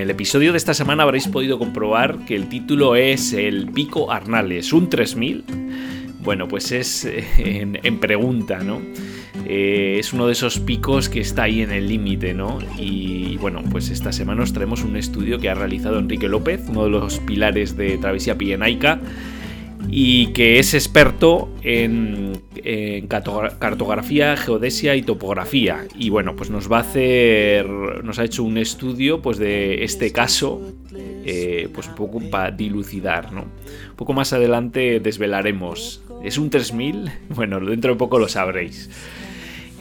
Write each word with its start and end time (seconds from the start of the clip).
El 0.00 0.10
episodio 0.10 0.52
de 0.52 0.58
esta 0.58 0.74
semana 0.74 1.02
habréis 1.02 1.28
podido 1.28 1.58
comprobar 1.58 2.24
que 2.24 2.34
el 2.34 2.48
título 2.48 2.96
es 2.96 3.32
El 3.32 3.70
Pico 3.70 4.10
Arnales, 4.10 4.72
un 4.72 4.88
3000. 4.88 5.44
Bueno, 6.22 6.48
pues 6.48 6.72
es 6.72 7.04
eh, 7.04 7.24
en, 7.38 7.78
en 7.82 8.00
pregunta, 8.00 8.60
¿no? 8.60 8.80
Eh, 9.46 9.96
es 9.98 10.12
uno 10.12 10.26
de 10.26 10.32
esos 10.32 10.58
picos 10.58 11.08
que 11.08 11.20
está 11.20 11.44
ahí 11.44 11.62
en 11.62 11.70
el 11.70 11.88
límite, 11.88 12.34
¿no? 12.34 12.58
Y 12.78 13.36
bueno, 13.38 13.62
pues 13.70 13.90
esta 13.90 14.12
semana 14.12 14.42
os 14.42 14.52
traemos 14.52 14.84
un 14.84 14.96
estudio 14.96 15.38
que 15.38 15.50
ha 15.50 15.54
realizado 15.54 15.98
Enrique 15.98 16.28
López, 16.28 16.62
uno 16.68 16.84
de 16.84 16.90
los 16.90 17.18
pilares 17.20 17.76
de 17.76 17.98
Travesía 17.98 18.38
Pirenaica, 18.38 19.00
y 19.88 20.28
que 20.28 20.58
es 20.58 20.74
experto 20.74 21.48
en, 21.62 22.32
en 22.56 23.08
cartogra- 23.08 23.58
cartografía, 23.58 24.36
geodesia 24.36 24.94
y 24.96 25.02
topografía. 25.02 25.86
Y 25.98 26.10
bueno, 26.10 26.36
pues 26.36 26.50
nos 26.50 26.70
va 26.70 26.78
a 26.78 26.80
hacer, 26.80 27.66
nos 27.68 28.18
ha 28.18 28.24
hecho 28.24 28.44
un 28.44 28.58
estudio 28.58 29.22
pues 29.22 29.38
de 29.38 29.82
este 29.84 30.12
caso, 30.12 30.60
eh, 31.24 31.68
pues 31.74 31.88
un 31.88 31.94
poco 31.94 32.20
para 32.30 32.50
dilucidar, 32.50 33.32
¿no? 33.32 33.42
Un 33.42 33.96
poco 33.96 34.12
más 34.12 34.32
adelante 34.32 35.00
desvelaremos. 35.00 36.02
¿Es 36.24 36.38
un 36.38 36.50
3000? 36.50 37.10
Bueno, 37.30 37.60
dentro 37.60 37.92
de 37.92 37.98
poco 37.98 38.18
lo 38.18 38.28
sabréis. 38.28 38.90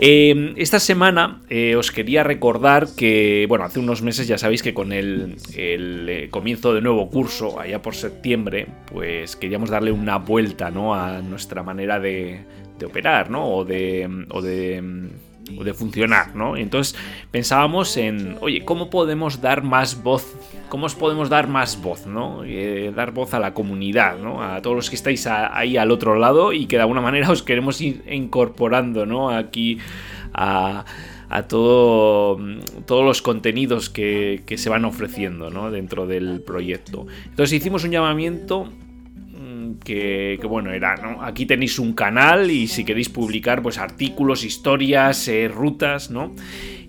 Eh, 0.01 0.53
esta 0.55 0.79
semana 0.79 1.41
eh, 1.49 1.75
os 1.75 1.91
quería 1.91 2.23
recordar 2.23 2.87
que, 2.95 3.45
bueno, 3.49 3.65
hace 3.65 3.81
unos 3.81 4.01
meses 4.01 4.29
ya 4.29 4.37
sabéis 4.37 4.63
que 4.63 4.73
con 4.73 4.93
el, 4.93 5.35
el, 5.57 6.07
eh, 6.07 6.29
comienzo 6.29 6.73
de 6.73 6.79
nuevo 6.79 7.09
curso, 7.09 7.59
allá 7.59 7.81
por 7.81 7.95
septiembre, 7.95 8.67
pues 8.85 9.35
queríamos 9.35 9.69
darle 9.69 9.91
una 9.91 10.17
vuelta, 10.17 10.71
¿no? 10.71 10.95
A 10.95 11.21
nuestra 11.21 11.63
manera 11.63 11.99
de, 11.99 12.45
de 12.77 12.85
operar, 12.85 13.29
¿no? 13.29 13.45
O 13.49 13.65
de, 13.65 14.25
o 14.29 14.41
de, 14.41 15.09
de 15.49 15.73
funcionar, 15.73 16.35
¿no? 16.35 16.57
Entonces 16.57 16.95
pensábamos 17.31 17.97
en, 17.97 18.37
oye, 18.41 18.63
¿cómo 18.65 18.89
podemos 18.89 19.41
dar 19.41 19.63
más 19.63 20.01
voz? 20.03 20.35
¿Cómo 20.69 20.85
os 20.85 20.95
podemos 20.95 21.29
dar 21.29 21.47
más 21.47 21.81
voz, 21.81 22.05
¿no? 22.05 22.43
Eh, 22.43 22.93
dar 22.95 23.11
voz 23.11 23.33
a 23.33 23.39
la 23.39 23.53
comunidad, 23.53 24.19
¿no? 24.19 24.43
A 24.43 24.61
todos 24.61 24.75
los 24.75 24.89
que 24.89 24.95
estáis 24.95 25.25
ahí 25.27 25.77
al 25.77 25.91
otro 25.91 26.15
lado 26.15 26.53
y 26.53 26.67
que 26.67 26.75
de 26.75 26.83
alguna 26.83 27.01
manera 27.01 27.31
os 27.31 27.43
queremos 27.43 27.81
ir 27.81 28.03
incorporando, 28.09 29.05
¿no? 29.05 29.29
Aquí 29.29 29.79
a, 30.33 30.85
a 31.29 31.43
todo, 31.43 32.39
todos 32.85 33.05
los 33.05 33.21
contenidos 33.21 33.89
que, 33.89 34.43
se 34.57 34.69
van 34.69 34.83
ofreciendo, 34.83 35.49
¿no? 35.49 35.71
Dentro 35.71 36.07
del 36.07 36.41
proyecto. 36.41 37.05
Entonces 37.25 37.53
hicimos 37.53 37.83
un 37.83 37.91
llamamiento 37.91 38.69
que, 39.83 40.39
bueno 40.47 40.71
era, 40.71 40.95
¿no? 40.95 41.23
Aquí 41.23 41.45
tenéis 41.45 41.79
un 41.79 41.93
canal 41.93 42.51
y 42.51 42.67
si 42.67 42.83
queréis 42.83 43.09
publicar 43.09 43.61
pues 43.61 43.77
artículos, 43.77 44.43
historias, 44.43 45.27
eh, 45.27 45.47
rutas, 45.47 46.11
¿no? 46.11 46.33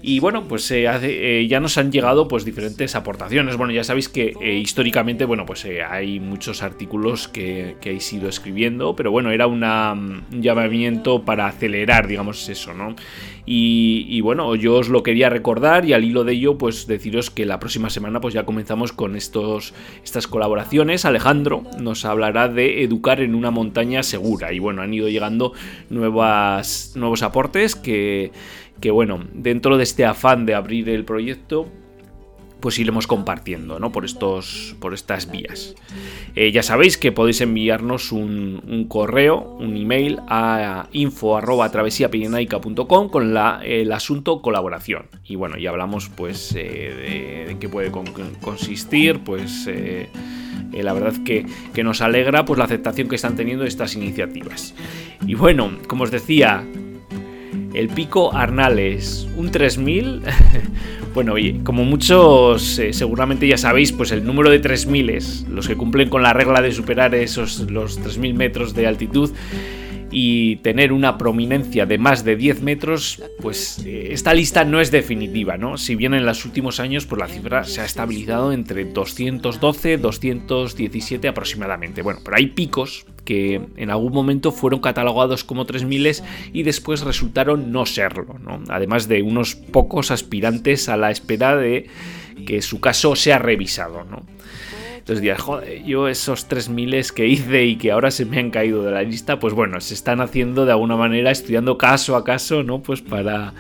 Y 0.03 0.19
bueno, 0.21 0.45
pues 0.49 0.71
eh, 0.71 0.87
eh, 1.03 1.47
ya 1.47 1.61
nos 1.61 1.77
han 1.77 1.93
llegado 1.93 2.27
pues 2.27 2.45
diferentes 2.45 2.95
aportaciones. 2.95 3.57
Bueno, 3.57 3.73
ya 3.73 3.85
sabéis 3.85 4.09
que 4.09 4.35
eh, 4.41 4.55
históricamente, 4.55 5.27
bueno, 5.27 5.45
pues 5.45 5.67
hay 5.67 6.21
muchos 6.21 6.63
artículos 6.63 7.29
que, 7.29 7.77
que 7.81 7.91
habéis 7.91 8.11
ido 8.13 8.29
escribiendo, 8.29 8.97
pero 8.97 9.11
bueno, 9.11 9.31
era 9.31 9.47
una, 9.47 9.95
mm, 9.95 10.23
un 10.33 10.43
llamamiento 10.43 11.23
para 11.23 11.47
acelerar, 11.47 12.07
digamos, 12.07 12.49
eso, 12.49 12.73
¿no? 12.73 12.97
Y, 13.45 14.07
y 14.09 14.21
bueno, 14.23 14.55
yo 14.55 14.77
os 14.77 14.89
lo 14.89 15.03
quería 15.03 15.29
recordar 15.29 15.85
y 15.85 15.93
al 15.93 16.05
hilo 16.05 16.25
de 16.25 16.33
ello, 16.33 16.57
pues 16.57 16.87
deciros 16.87 17.31
que 17.31 17.45
la 17.45 17.59
próxima 17.59 17.91
semana 17.91 18.21
pues 18.21 18.33
ya 18.33 18.45
comenzamos 18.45 18.93
con 18.93 19.17
estos, 19.17 19.75
estas 20.03 20.27
colaboraciones. 20.27 21.05
Alejandro 21.05 21.65
nos 21.79 22.05
hablará 22.05 22.49
de 22.49 22.85
educar 22.85 23.21
en 23.21 23.35
una 23.35 23.51
montaña 23.51 24.03
segura. 24.03 24.53
Y 24.53 24.61
bueno, 24.61 24.83
han 24.83 24.95
ido 24.95 25.09
llegando 25.09 25.53
nuevas, 25.91 26.93
nuevos 26.97 27.23
aportes 27.23 27.75
que, 27.75 28.31
que 28.81 28.91
bueno, 28.91 29.25
dentro 29.35 29.77
de 29.77 29.83
este 29.85 30.05
afán 30.05 30.47
de 30.47 30.55
abrir 30.55 30.89
el 30.89 31.05
proyecto, 31.05 31.69
pues 32.61 32.79
iremos 32.79 33.07
compartiendo, 33.07 33.79
¿no? 33.81 33.91
Por 33.91 34.05
estos, 34.05 34.77
por 34.81 34.93
estas 34.93 35.31
vías. 35.31 35.75
Eh, 36.37 36.53
ya 36.53 36.63
sabéis 36.63 36.99
que 36.99 37.11
podéis 37.11 37.41
enviarnos 37.41 38.13
un, 38.13 38.85
correo, 38.89 39.57
un 39.59 39.77
email 39.79 40.19
a 40.29 40.87
info@travesiapirenaica.com 40.93 43.09
con 43.09 43.35
el 43.65 43.93
asunto 43.93 44.43
colaboración. 44.43 45.07
Y 45.25 45.37
bueno, 45.37 45.57
ya 45.59 45.71
hablamos, 45.71 46.11
pues, 46.11 46.55
eh, 46.57 47.47
de, 47.49 47.57
qué 47.59 47.69
puede 47.69 47.91
con- 47.91 48.07
con- 48.13 48.35
consistir, 48.43 49.21
pues. 49.21 49.67
eh, 49.67 50.09
la 50.73 50.93
verdad 50.93 51.15
que, 51.25 51.47
que 51.75 51.83
nos 51.83 52.01
alegra 52.01 52.45
pues 52.45 52.57
la 52.59 52.65
aceptación 52.67 53.09
que 53.09 53.17
están 53.17 53.35
teniendo 53.37 53.65
estas 53.65 53.97
iniciativas. 53.97 54.73
Y 55.27 55.35
bueno, 55.35 55.73
como 55.89 56.05
os 56.05 56.11
decía, 56.13 56.65
el 57.75 57.89
pico 57.89 58.35
Arnales, 58.35 59.29
un 59.37 59.51
3000. 59.51 60.23
bueno, 61.15 61.35
oye, 61.35 61.61
como 61.65 61.85
muchos 61.85 62.79
eh, 62.79 62.93
seguramente 62.93 63.47
ya 63.47 63.57
sabéis, 63.57 63.93
pues 63.93 64.13
el 64.13 64.25
número 64.25 64.51
de 64.51 64.59
3000 64.59 65.11
es 65.11 65.47
los 65.49 65.69
que 65.69 65.77
cumplen 65.77 66.09
con 66.09 66.23
la 66.23 66.33
regla 66.33 66.61
de 66.63 66.73
superar 66.73 67.15
esos 67.15 67.71
los 67.71 67.99
3000 67.99 68.35
metros 68.35 68.75
de 68.75 68.87
altitud 68.87 69.31
y 70.13 70.57
tener 70.57 70.93
una 70.93 71.19
prominencia 71.19 71.87
de 71.87 71.99
más 71.99 72.25
de 72.25 72.35
10 72.35 72.63
metros, 72.63 73.23
pues 73.41 73.81
eh, 73.87 74.09
esta 74.11 74.35
lista 74.35 74.65
no 74.65 74.81
es 74.81 74.91
definitiva, 74.91 75.57
¿no? 75.57 75.77
Si 75.77 75.95
bien 75.95 76.15
en 76.15 76.27
los 76.27 76.45
últimos 76.45 76.81
años 76.81 77.07
pues 77.07 77.21
la 77.21 77.29
cifra 77.29 77.65
se 77.65 77.81
ha 77.81 77.85
estabilizado 77.85 78.53
entre 78.53 78.85
212 78.85 79.99
217 79.99 81.29
aproximadamente. 81.29 82.03
Bueno, 82.03 82.21
pero 82.25 82.37
hay 82.37 82.49
picos 82.49 83.07
que 83.25 83.61
en 83.77 83.91
algún 83.91 84.13
momento 84.13 84.53
fueron 84.53 84.81
catalogados 84.81 85.45
como 85.45 85.67
3000 85.67 86.23
y 86.53 86.63
después 86.63 87.03
resultaron 87.03 87.73
no 87.73 87.87
serlo, 87.87 88.39
¿no? 88.43 88.63
Además 88.69 89.09
de 89.09 89.23
unos 89.23 89.55
pocos 89.55 90.11
aspirantes 90.11 90.89
a 90.89 90.97
la 90.97 91.11
espera 91.11 91.57
de 91.57 91.89
que 92.47 92.63
su 92.63 92.81
caso 92.81 93.17
sea 93.17 93.39
revisado, 93.39 94.05
¿no? 94.05 94.23
Entonces 94.99 95.23
dirás, 95.23 95.41
joder, 95.41 95.83
yo 95.85 96.09
esos 96.09 96.47
3000 96.47 97.13
que 97.15 97.27
hice 97.27 97.65
y 97.65 97.77
que 97.77 97.91
ahora 97.91 98.11
se 98.11 98.25
me 98.25 98.39
han 98.39 98.51
caído 98.51 98.85
de 98.85 98.93
la 98.93 99.03
lista, 99.03 99.39
pues 99.39 99.55
bueno, 99.55 99.81
se 99.81 99.95
están 99.95 100.21
haciendo 100.21 100.67
de 100.67 100.73
alguna 100.73 100.97
manera, 100.97 101.31
estudiando 101.31 101.79
caso 101.79 102.17
a 102.17 102.25
caso, 102.25 102.63
¿no? 102.63 102.83
Pues 102.83 103.01
para, 103.01 103.55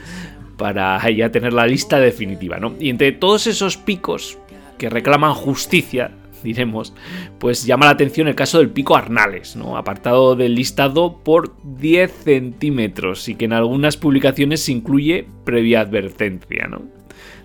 para 0.56 1.10
ya 1.10 1.30
tener 1.32 1.52
la 1.52 1.66
lista 1.66 1.98
definitiva, 1.98 2.58
¿no? 2.58 2.74
Y 2.78 2.90
entre 2.90 3.12
todos 3.12 3.46
esos 3.46 3.76
picos 3.76 4.38
que 4.78 4.90
reclaman 4.90 5.34
justicia, 5.34 6.12
diremos, 6.44 6.94
pues 7.38 7.64
llama 7.64 7.87
la 7.87 7.92
atención 7.92 8.28
el 8.28 8.34
caso 8.34 8.58
del 8.58 8.70
pico 8.70 8.96
Arnales, 8.96 9.56
¿no? 9.56 9.76
Apartado 9.76 10.37
del 10.37 10.54
listado 10.54 11.20
por 11.22 11.54
10 11.64 12.10
centímetros 12.10 13.28
y 13.28 13.34
que 13.34 13.46
en 13.46 13.52
algunas 13.52 13.96
publicaciones 13.96 14.62
se 14.62 14.72
incluye 14.72 15.26
previa 15.44 15.81
advertencia, 15.81 16.66
¿no? 16.69 16.82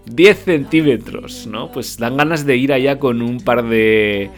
10 0.06 0.38
centímetros, 0.38 1.47
¿no? 1.47 1.71
Pues 1.71 1.97
dan 1.97 2.18
ganas 2.18 2.45
de 2.45 2.57
ir 2.57 2.74
allá 2.74 3.00
con 3.00 3.21
un 3.21 3.39
par 3.39 3.68
de 3.68 4.30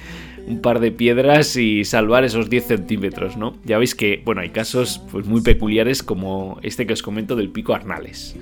un 0.48 0.62
par 0.62 0.80
de 0.80 0.92
piedras 0.92 1.57
y 1.57 1.83
salvar 1.83 2.24
esos 2.24 2.50
10 2.50 2.65
centímetros, 2.65 3.36
¿no? 3.36 3.57
Ya 3.65 3.77
veis 3.77 3.95
que, 3.95 4.21
bueno, 4.24 4.42
hay 4.42 4.50
casos 4.50 5.01
pues, 5.12 5.25
muy 5.25 5.42
peculiares 5.42 6.04
como 6.04 6.57
este 6.63 6.88
que 6.88 6.94
os 6.94 7.04
comento 7.04 7.36
del 7.36 7.50
pico 7.50 7.74
Arnales. 7.74 8.38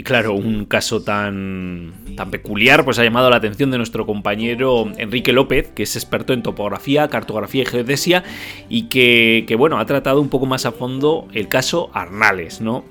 Y 0.00 0.02
claro, 0.02 0.32
un 0.32 0.64
caso 0.64 1.02
tan, 1.02 1.92
tan 2.16 2.30
peculiar 2.30 2.86
pues 2.86 2.98
ha 2.98 3.04
llamado 3.04 3.28
la 3.28 3.36
atención 3.36 3.70
de 3.70 3.76
nuestro 3.76 4.06
compañero 4.06 4.90
Enrique 4.96 5.34
López, 5.34 5.72
que 5.74 5.82
es 5.82 5.94
experto 5.94 6.32
en 6.32 6.42
topografía, 6.42 7.08
cartografía 7.08 7.64
y 7.64 7.66
geodesia, 7.66 8.24
y 8.70 8.84
que, 8.84 9.54
bueno, 9.58 9.78
ha 9.78 9.84
tratado 9.84 10.22
un 10.22 10.30
poco 10.30 10.46
más 10.46 10.64
a 10.64 10.72
fondo 10.72 11.28
el 11.34 11.48
caso 11.48 11.90
Arnales, 11.92 12.62
¿no? 12.62 12.82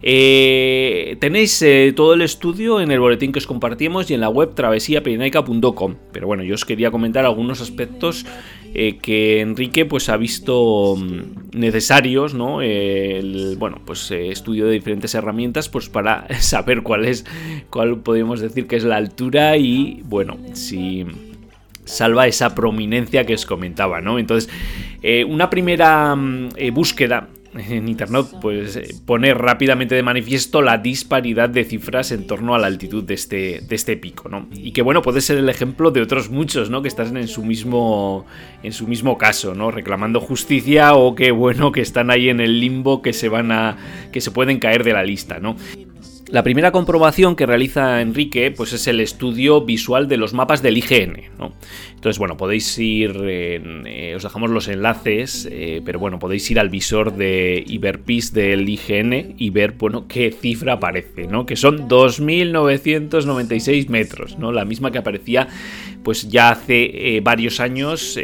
Eh, 0.00 1.16
tenéis 1.18 1.60
eh, 1.62 1.92
todo 1.96 2.14
el 2.14 2.22
estudio 2.22 2.80
en 2.80 2.92
el 2.92 3.00
boletín 3.00 3.32
que 3.32 3.40
os 3.40 3.48
compartimos 3.48 4.08
y 4.12 4.14
en 4.14 4.20
la 4.20 4.28
web 4.28 4.54
travesiapirenaica.com. 4.54 5.96
Pero 6.12 6.28
bueno, 6.28 6.44
yo 6.44 6.54
os 6.54 6.64
quería 6.64 6.92
comentar 6.92 7.24
algunos 7.24 7.62
aspectos 7.62 8.26
eh, 8.74 8.98
que 8.98 9.40
Enrique 9.40 9.86
pues 9.86 10.08
ha 10.08 10.16
visto 10.16 10.96
mm, 10.96 11.58
necesarios, 11.58 12.34
¿no? 12.34 12.60
El, 12.60 13.56
bueno, 13.58 13.80
pues 13.84 14.10
estudio 14.10 14.66
de 14.66 14.72
diferentes 14.72 15.14
herramientas 15.14 15.68
pues 15.68 15.88
para 15.88 16.26
saber 16.40 16.82
cuál 16.82 17.04
es, 17.04 17.24
cuál 17.70 17.98
podríamos 18.00 18.40
decir 18.40 18.66
que 18.66 18.76
es 18.76 18.84
la 18.84 18.96
altura 18.96 19.56
y 19.56 20.02
bueno, 20.04 20.36
si 20.52 21.06
salva 21.84 22.26
esa 22.26 22.54
prominencia 22.54 23.24
que 23.24 23.34
os 23.34 23.46
comentaba, 23.46 24.00
¿no? 24.00 24.18
Entonces, 24.18 24.50
una 25.28 25.50
primera 25.50 26.16
mm, 26.16 26.50
búsqueda 26.72 27.28
en 27.68 27.88
internet 27.88 28.26
pues 28.40 28.76
eh, 28.76 28.94
pone 29.06 29.32
rápidamente 29.34 29.94
de 29.94 30.02
manifiesto 30.02 30.62
la 30.62 30.78
disparidad 30.78 31.48
de 31.48 31.64
cifras 31.64 32.12
en 32.12 32.26
torno 32.26 32.54
a 32.54 32.58
la 32.58 32.66
altitud 32.66 33.04
de 33.04 33.14
este, 33.14 33.60
de 33.60 33.74
este 33.74 33.96
pico, 33.96 34.28
¿no? 34.28 34.48
Y 34.52 34.72
que 34.72 34.82
bueno, 34.82 35.02
puede 35.02 35.20
ser 35.20 35.38
el 35.38 35.48
ejemplo 35.48 35.90
de 35.90 36.02
otros 36.02 36.30
muchos, 36.30 36.70
¿no? 36.70 36.82
Que 36.82 36.88
están 36.88 37.16
en 37.16 37.28
su 37.28 37.44
mismo 37.44 38.26
en 38.62 38.72
su 38.72 38.86
mismo 38.86 39.18
caso, 39.18 39.54
¿no? 39.54 39.70
Reclamando 39.70 40.20
justicia 40.20 40.94
o 40.94 41.14
que 41.14 41.30
bueno, 41.30 41.72
que 41.72 41.80
están 41.80 42.10
ahí 42.10 42.28
en 42.28 42.40
el 42.40 42.60
limbo 42.60 43.02
que 43.02 43.12
se 43.12 43.28
van 43.28 43.52
a 43.52 43.76
que 44.12 44.20
se 44.20 44.30
pueden 44.30 44.58
caer 44.58 44.84
de 44.84 44.92
la 44.92 45.04
lista, 45.04 45.38
¿no? 45.38 45.56
La 46.34 46.42
primera 46.42 46.72
comprobación 46.72 47.36
que 47.36 47.46
realiza 47.46 48.00
Enrique 48.00 48.50
pues 48.50 48.72
es 48.72 48.88
el 48.88 48.98
estudio 48.98 49.60
visual 49.60 50.08
de 50.08 50.16
los 50.16 50.34
mapas 50.34 50.62
del 50.62 50.78
IGN. 50.78 51.20
Entonces, 51.94 52.18
bueno, 52.18 52.36
podéis 52.36 52.76
ir, 52.76 53.16
eh, 53.22 54.14
os 54.16 54.24
dejamos 54.24 54.50
los 54.50 54.66
enlaces, 54.66 55.48
eh, 55.48 55.80
pero 55.84 56.00
bueno, 56.00 56.18
podéis 56.18 56.50
ir 56.50 56.58
al 56.58 56.70
visor 56.70 57.14
de 57.14 57.62
Iberpis 57.64 58.32
del 58.32 58.68
IGN 58.68 59.36
y 59.38 59.50
ver, 59.50 59.74
bueno, 59.78 60.08
qué 60.08 60.32
cifra 60.32 60.72
aparece, 60.72 61.28
¿no? 61.28 61.46
Que 61.46 61.54
son 61.54 61.88
2.996 61.88 63.88
metros, 63.88 64.36
¿no? 64.36 64.50
La 64.50 64.64
misma 64.64 64.90
que 64.90 64.98
aparecía 64.98 65.46
pues 66.02 66.28
ya 66.28 66.50
hace 66.50 67.16
eh, 67.16 67.20
varios 67.20 67.60
años 67.60 68.18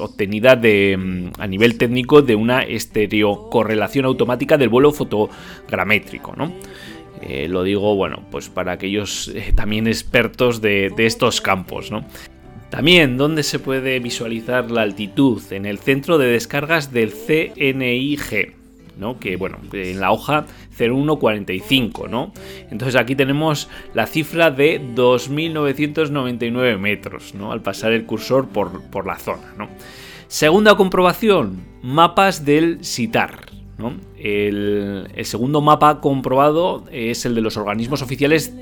obtenida 0.00 0.54
de, 0.54 0.98
mm, 0.98 1.40
a 1.40 1.46
nivel 1.46 1.78
técnico 1.78 2.20
de 2.20 2.34
una 2.34 2.60
estereocorrelación 2.60 4.04
automática 4.04 4.58
del 4.58 4.68
vuelo 4.68 4.92
fotogramétrico, 4.92 6.34
¿no? 6.36 6.52
Eh, 7.26 7.48
lo 7.48 7.62
digo, 7.62 7.94
bueno, 7.96 8.22
pues 8.30 8.50
para 8.50 8.72
aquellos 8.72 9.28
eh, 9.28 9.52
también 9.54 9.86
expertos 9.86 10.60
de, 10.60 10.92
estos 10.98 11.40
campos, 11.40 11.90
¿no? 11.90 12.04
También, 12.68 13.16
¿dónde 13.16 13.42
se 13.42 13.58
puede 13.58 13.98
visualizar 13.98 14.70
la 14.70 14.82
altitud? 14.82 15.40
En 15.50 15.64
el 15.64 15.78
centro 15.78 16.18
de 16.18 16.26
descargas 16.26 16.92
del 16.92 17.12
CNIG, 17.12 18.54
¿no? 18.98 19.18
Que 19.18 19.36
bueno, 19.36 19.58
en 19.72 20.00
la 20.00 20.10
hoja 20.10 20.44
0145, 20.76 22.08
¿no? 22.08 22.32
Entonces 22.70 23.00
aquí 23.00 23.14
tenemos 23.16 23.70
la 23.94 24.06
cifra 24.06 24.50
de 24.50 24.82
2.999 24.82 26.78
metros, 26.78 27.34
¿no? 27.34 27.52
Al 27.52 27.62
pasar 27.62 27.92
el 27.92 28.04
cursor 28.04 28.48
por, 28.48 28.82
por 28.90 29.06
la 29.06 29.18
zona, 29.18 29.54
¿no? 29.56 29.68
Segunda 30.28 30.76
comprobación, 30.76 31.64
mapas 31.82 32.44
del 32.44 32.84
SITAR. 32.84 33.46
El, 34.24 35.06
segundo 35.24 35.60
mapa 35.60 36.00
comprobado 36.00 36.84
es 36.90 37.26
el 37.26 37.34
de 37.34 37.42
los 37.42 37.58
organismos 37.58 38.00
oficiales 38.00 38.54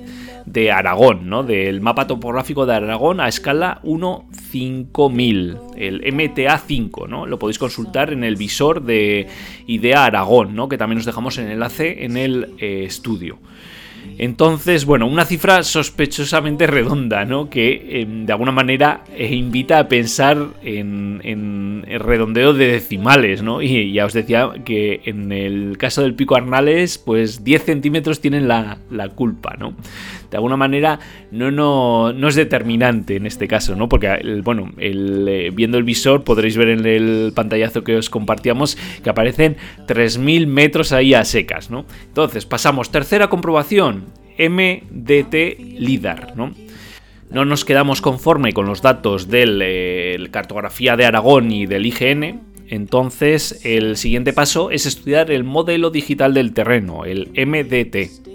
de 0.44 0.72
Aragón, 0.72 1.28
¿no? 1.28 1.44
del 1.44 1.80
mapa 1.80 2.08
topográfico 2.08 2.66
de 2.66 2.74
Aragón 2.74 3.20
a 3.20 3.28
escala 3.28 3.80
1.5000, 3.84 5.60
el 5.76 6.02
MTA5, 6.02 7.08
¿no? 7.08 7.26
lo 7.26 7.38
podéis 7.38 7.60
consultar 7.60 8.12
en 8.12 8.24
el 8.24 8.34
visor 8.34 8.82
de 8.82 9.28
IDEA 9.68 10.06
Aragón, 10.06 10.56
¿no? 10.56 10.68
que 10.68 10.78
también 10.78 10.98
os 10.98 11.04
dejamos 11.04 11.38
en 11.38 11.48
enlace 11.48 12.04
en 12.04 12.16
el 12.16 12.54
eh, 12.58 12.82
estudio. 12.84 13.38
Entonces, 14.18 14.84
bueno, 14.84 15.06
una 15.06 15.24
cifra 15.24 15.62
sospechosamente 15.62 16.66
redonda, 16.66 17.24
¿no? 17.24 17.48
Que 17.50 18.00
em, 18.00 18.26
de 18.26 18.32
alguna 18.32 18.52
manera 18.52 19.04
eh, 19.16 19.34
invita 19.34 19.78
a 19.78 19.88
pensar 19.88 20.48
en, 20.62 21.20
el 21.22 22.00
redondeo 22.00 22.52
de 22.52 22.72
decimales, 22.72 23.42
¿no? 23.42 23.62
Y 23.62 23.92
ya 23.92 24.06
os 24.06 24.12
decía 24.12 24.50
que 24.64 25.00
en 25.04 25.32
el 25.32 25.76
caso 25.78 26.02
del 26.02 26.14
pico 26.14 26.36
Arnales, 26.36 26.98
pues 26.98 27.44
10 27.44 27.64
centímetros 27.64 28.20
tienen 28.20 28.48
la, 28.48 28.78
la 28.90 29.08
culpa, 29.08 29.56
¿no? 29.58 29.74
De 30.32 30.38
alguna 30.38 30.56
manera 30.56 30.98
no, 31.30 31.50
no, 31.50 32.28
es 32.28 32.34
determinante 32.34 33.16
en 33.16 33.26
este 33.26 33.46
caso, 33.46 33.76
¿no? 33.76 33.88
Porque, 33.88 34.40
bueno, 34.42 34.72
eh, 34.78 35.50
viendo 35.52 35.76
el 35.76 35.84
visor 35.84 36.24
podréis 36.24 36.56
ver 36.56 36.70
en 36.70 36.86
el 36.86 37.32
pantallazo 37.34 37.84
que 37.84 37.96
os 37.96 38.08
compartíamos 38.08 38.78
que 39.04 39.10
aparecen 39.10 39.58
3.000 39.86 40.46
metros 40.46 40.92
ahí 40.92 41.12
a 41.12 41.24
secas, 41.26 41.70
¿no? 41.70 41.84
Entonces, 42.06 42.46
pasamos, 42.46 42.90
tercera 42.90 43.28
comprobación, 43.28 44.06
MDT 44.38 45.34
LIDAR, 45.78 46.32
¿no? 46.34 46.54
No 47.30 47.44
nos 47.44 47.66
quedamos 47.66 48.00
conforme 48.00 48.54
con 48.54 48.64
los 48.64 48.80
datos 48.80 49.28
de 49.28 49.46
la 49.46 49.64
eh, 49.66 50.28
cartografía 50.30 50.96
de 50.96 51.04
Aragón 51.04 51.52
y 51.52 51.66
del 51.66 51.84
IGN, 51.84 52.40
entonces 52.68 53.60
el 53.66 53.98
siguiente 53.98 54.32
paso 54.32 54.70
es 54.70 54.86
estudiar 54.86 55.30
el 55.30 55.44
modelo 55.44 55.90
digital 55.90 56.32
del 56.32 56.54
terreno, 56.54 57.04
el 57.04 57.28
MDT. 57.36 58.31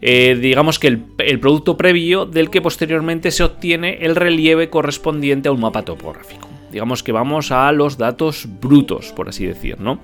Eh, 0.00 0.38
digamos 0.40 0.78
que 0.78 0.86
el, 0.88 1.40
producto 1.40 1.76
previo 1.76 2.24
del 2.24 2.50
que 2.50 2.60
posteriormente 2.60 3.30
se 3.30 3.42
obtiene 3.42 3.98
el 4.02 4.14
relieve 4.14 4.70
correspondiente 4.70 5.48
a 5.48 5.52
un 5.52 5.60
mapa 5.60 5.82
topográfico. 5.82 6.48
Digamos 6.70 7.02
que 7.02 7.12
vamos 7.12 7.50
a 7.50 7.70
los 7.72 7.98
datos 7.98 8.46
brutos, 8.60 9.12
por 9.12 9.28
así 9.28 9.46
decir, 9.46 9.80
¿no? 9.80 10.00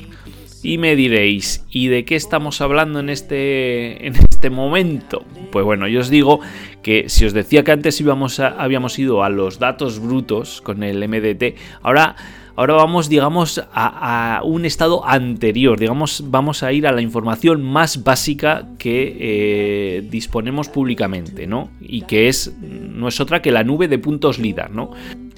Y 0.63 0.79
me 0.79 0.97
diréis, 0.97 1.65
¿y 1.71 1.87
de 1.87 2.05
qué 2.05 2.17
estamos 2.17 2.61
hablando 2.61 2.99
en 2.99 3.11
este, 3.11 4.07
en 4.07 4.15
este 4.17 4.51
momento? 4.51 5.25
Pues 5.53 5.65
bueno, 5.65 5.87
yo 5.87 6.01
os 6.01 6.11
digo 6.11 6.41
que 6.83 7.09
si 7.09 7.25
os 7.27 7.33
decía 7.33 7.63
que 7.63 7.71
antes 7.71 8.01
íbamos 8.01 8.41
habíamos 8.41 8.99
ido 8.99 9.23
a 9.23 9.29
los 9.29 9.61
datos 9.61 10.01
brutos 10.01 10.61
con 10.61 10.83
el 10.83 11.07
MDT, 11.09 11.57
ahora, 11.83 12.17
ahora 12.59 12.75
vamos, 12.75 13.09
digamos, 13.09 13.63
a, 13.73 14.41
un 14.43 14.65
estado 14.65 15.07
anterior, 15.07 15.79
digamos, 15.79 16.25
vamos 16.27 16.65
a 16.65 16.73
ir 16.73 16.89
a 16.89 16.93
la 16.93 17.01
información 17.01 17.63
más 17.63 18.03
básica 18.03 18.67
que 18.81 19.17
eh, 19.21 20.03
disponemos 20.11 20.69
públicamente, 20.69 21.47
¿no? 21.47 21.71
Y 21.81 22.03
que 22.03 22.29
es, 22.29 22.53
no 22.61 23.07
es 23.07 23.21
otra 23.21 23.43
que 23.43 23.53
la 23.53 23.63
nube 23.63 23.87
de 23.87 24.01
puntos 24.01 24.41
LIDAR, 24.41 24.73
¿no? 24.73 24.91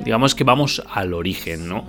Digamos 0.02 0.34
que 0.34 0.44
vamos 0.44 0.82
al 0.90 1.12
origen, 1.12 1.68
¿no? 1.68 1.86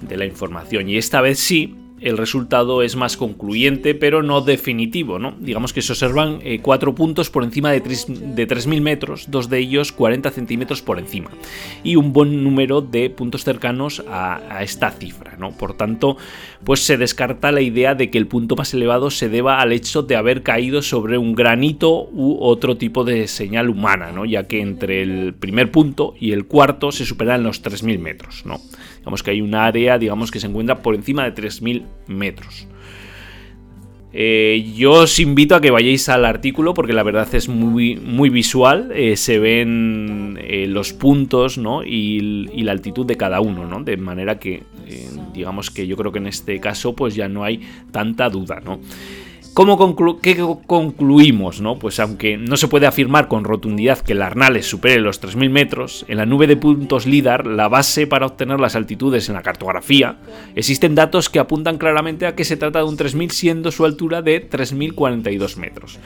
De 0.00 0.16
la 0.16 0.24
información. 0.24 0.88
Y 0.88 0.96
esta 0.96 1.20
vez 1.20 1.38
sí, 1.38 1.76
el 2.04 2.18
resultado 2.18 2.82
es 2.82 2.96
más 2.96 3.16
concluyente, 3.16 3.94
pero 3.94 4.22
no 4.22 4.42
definitivo. 4.42 5.18
¿no? 5.18 5.34
Digamos 5.40 5.72
que 5.72 5.80
se 5.80 5.92
observan 5.92 6.38
eh, 6.42 6.60
cuatro 6.60 6.94
puntos 6.94 7.30
por 7.30 7.44
encima 7.44 7.72
de, 7.72 7.82
3.000 7.82 8.80
metros, 8.82 9.30
dos 9.30 9.48
de 9.48 9.58
ellos 9.58 9.90
40 9.90 10.30
centímetros 10.30 10.82
por 10.82 10.98
encima, 10.98 11.30
y 11.82 11.96
un 11.96 12.12
buen 12.12 12.44
número 12.44 12.82
de 12.82 13.08
puntos 13.08 13.42
cercanos 13.42 14.04
a, 14.06 14.62
esta 14.62 14.90
cifra. 14.90 15.36
¿no? 15.38 15.52
Por 15.52 15.74
tanto, 15.74 16.18
pues 16.62 16.80
se 16.80 16.98
descarta 16.98 17.50
la 17.52 17.62
idea 17.62 17.94
de 17.94 18.10
que 18.10 18.18
el 18.18 18.26
punto 18.26 18.54
más 18.54 18.74
elevado 18.74 19.10
se 19.10 19.30
deba 19.30 19.60
al 19.60 19.72
hecho 19.72 20.02
de 20.02 20.16
haber 20.16 20.42
caído 20.42 20.82
sobre 20.82 21.16
un 21.16 21.34
granito 21.34 22.08
u 22.12 22.36
otro 22.40 22.76
tipo 22.76 23.04
de 23.04 23.26
señal 23.28 23.70
humana, 23.70 24.12
¿no? 24.12 24.26
ya 24.26 24.44
que 24.44 24.60
entre 24.60 25.02
el 25.02 25.32
primer 25.32 25.70
punto 25.70 26.14
y 26.20 26.32
el 26.32 26.46
cuarto 26.46 26.92
se 26.92 27.06
superan 27.06 27.42
los 27.42 27.62
3.000 27.62 27.98
metros. 27.98 28.44
¿no? 28.44 28.60
Digamos 29.04 29.22
que 29.22 29.32
hay 29.32 29.42
un 29.42 29.54
área 29.54 29.98
digamos, 29.98 30.30
que 30.30 30.40
se 30.40 30.46
encuentra 30.46 30.78
por 30.78 30.94
encima 30.94 31.28
de 31.30 31.34
3.000 31.34 31.82
metros. 32.06 32.66
Eh, 34.16 34.72
yo 34.74 34.92
os 34.92 35.18
invito 35.18 35.56
a 35.56 35.60
que 35.60 35.70
vayáis 35.70 36.08
al 36.08 36.24
artículo 36.24 36.72
porque 36.72 36.92
la 36.92 37.02
verdad 37.02 37.28
es 37.34 37.48
muy, 37.48 37.96
muy 37.96 38.30
visual. 38.30 38.92
Eh, 38.94 39.16
se 39.16 39.38
ven 39.38 40.38
eh, 40.40 40.66
los 40.68 40.92
puntos 40.92 41.58
y, 41.84 42.48
y, 42.52 42.62
la 42.62 42.72
altitud 42.72 43.04
de 43.04 43.16
cada 43.16 43.40
uno, 43.40 43.66
¿no? 43.66 43.82
De 43.82 43.96
manera 43.96 44.38
que, 44.38 44.62
digamos 45.34 45.70
que 45.70 45.86
yo 45.86 45.96
creo 45.96 46.12
que 46.12 46.18
en 46.18 46.28
este 46.28 46.60
caso 46.60 46.94
pues 46.94 47.14
ya 47.14 47.28
no 47.28 47.44
hay 47.44 47.60
tanta 47.90 48.30
duda, 48.30 48.62
¿no? 48.64 48.80
¿Cómo 49.54 49.94
¿Qué 50.20 50.36
concluimos? 50.66 51.60
No? 51.60 51.78
Pues 51.78 52.00
aunque 52.00 52.36
no 52.36 52.56
se 52.56 52.66
puede 52.66 52.88
afirmar 52.88 53.28
con 53.28 53.44
rotundidad 53.44 54.00
que 54.00 54.10
el 54.10 54.22
Arnales 54.22 54.66
supere 54.66 55.00
los 55.00 55.22
3.000 55.22 55.48
metros, 55.48 56.04
en 56.08 56.16
la 56.16 56.26
nube 56.26 56.48
de 56.48 56.56
puntos 56.56 57.06
LIDAR, 57.06 57.46
la 57.46 57.68
base 57.68 58.08
para 58.08 58.26
obtener 58.26 58.58
las 58.58 58.74
altitudes 58.74 59.28
en 59.28 59.36
la 59.36 59.42
cartografía, 59.42 60.16
existen 60.56 60.96
datos 60.96 61.30
que 61.30 61.38
apuntan 61.38 61.78
claramente 61.78 62.26
a 62.26 62.34
que 62.34 62.44
se 62.44 62.56
trata 62.56 62.80
de 62.80 62.86
un 62.86 62.96
3.000 62.96 63.30
siendo 63.30 63.70
su 63.70 63.84
altura 63.84 64.22
de 64.22 64.50
3.042 64.50 65.56
metros. 65.56 66.00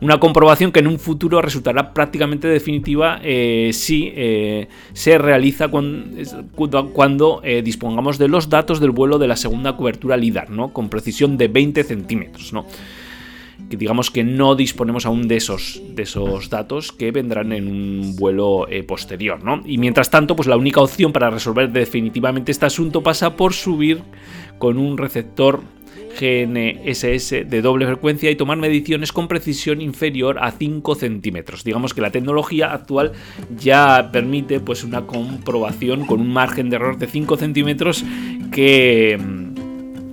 Una 0.00 0.18
comprobación 0.18 0.72
que 0.72 0.80
en 0.80 0.88
un 0.88 0.98
futuro 0.98 1.40
resultará 1.42 1.94
prácticamente 1.94 2.48
definitiva 2.48 3.20
eh, 3.22 3.70
si 3.72 4.12
eh, 4.14 4.66
se 4.92 5.16
realiza 5.16 5.68
cuando, 5.68 7.40
eh, 7.44 7.62
dispongamos 7.62 8.18
de 8.18 8.26
los 8.26 8.48
datos 8.48 8.80
del 8.80 8.90
vuelo 8.90 9.18
de 9.18 9.28
la 9.28 9.36
segunda 9.36 9.76
cobertura 9.76 10.16
LIDAR, 10.16 10.50
¿no? 10.50 10.72
con 10.72 10.88
precisión 10.88 11.36
de 11.38 11.46
20 11.46 11.84
centímetros. 11.84 12.52
¿no? 12.52 12.66
Digamos 13.76 14.10
que 14.10 14.24
no 14.24 14.54
disponemos 14.54 15.06
aún 15.06 15.28
de 15.28 15.36
esos, 15.36 15.82
de 15.94 16.02
esos 16.02 16.50
datos 16.50 16.92
que 16.92 17.10
vendrán 17.10 17.52
en 17.52 17.68
un 17.68 18.16
vuelo 18.16 18.66
posterior, 18.86 19.42
¿no? 19.42 19.62
Y 19.64 19.78
mientras 19.78 20.10
tanto, 20.10 20.36
pues 20.36 20.48
la 20.48 20.56
única 20.56 20.80
opción 20.80 21.12
para 21.12 21.30
resolver 21.30 21.70
definitivamente 21.70 22.52
este 22.52 22.66
asunto 22.66 23.02
pasa 23.02 23.36
por 23.36 23.52
subir 23.52 24.02
con 24.58 24.78
un 24.78 24.98
receptor 24.98 25.60
GNSS 26.20 27.30
de 27.48 27.62
doble 27.62 27.86
frecuencia 27.86 28.30
y 28.30 28.36
tomar 28.36 28.58
mediciones 28.58 29.12
con 29.12 29.28
precisión 29.28 29.80
inferior 29.80 30.38
a 30.40 30.50
5 30.50 30.94
centímetros. 30.94 31.64
Digamos 31.64 31.94
que 31.94 32.02
la 32.02 32.10
tecnología 32.10 32.72
actual 32.72 33.12
ya 33.56 34.10
permite 34.12 34.60
pues 34.60 34.84
una 34.84 35.06
comprobación 35.06 36.04
con 36.04 36.20
un 36.20 36.30
margen 36.30 36.68
de 36.68 36.76
error 36.76 36.98
de 36.98 37.06
5 37.06 37.36
centímetros 37.38 38.04
que, 38.52 39.18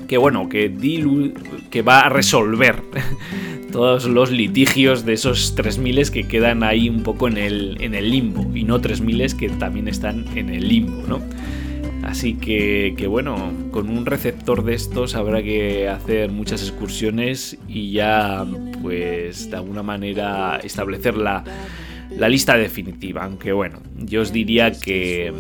que 0.10 0.18
bueno, 0.18 0.50
que, 0.50 0.74
que 1.70 1.82
va 1.84 2.02
a 2.02 2.10
resolver 2.10 2.82
todos 3.72 4.06
los 4.06 4.32
litigios 4.32 5.06
de 5.06 5.14
esos 5.14 5.54
3000 5.54 6.10
que 6.10 6.28
quedan 6.28 6.64
ahí 6.64 6.90
un 6.90 7.04
poco 7.04 7.28
en 7.28 7.38
el, 7.38 7.78
en 7.80 7.94
el 7.94 8.10
limbo 8.10 8.46
y 8.56 8.64
no 8.64 8.82
3000 8.82 9.38
que 9.38 9.50
también 9.50 9.88
están 9.88 10.26
en 10.36 10.50
el 10.50 10.68
limbo, 10.68 11.04
¿no? 11.08 11.22
Así 12.02 12.34
que, 12.34 13.06
bueno, 13.08 13.54
con 13.70 13.90
un 13.90 14.08
receptor 14.08 14.64
de 14.64 14.74
estos 14.74 15.14
habrá 15.14 15.44
que 15.44 15.88
hacer 15.88 16.32
muchas 16.32 16.64
excursiones 16.64 17.60
y 17.68 17.92
ya, 17.92 18.48
pues, 18.82 19.52
de 19.52 19.58
alguna 19.58 19.84
manera 19.84 20.60
establecer 20.64 21.18
la, 21.18 21.44
lista 22.28 22.58
definitiva. 22.58 23.24
Aunque 23.24 23.54
bueno, 23.54 23.80
yo 23.96 24.22
os 24.22 24.34
diría 24.34 24.72
que, 24.72 25.34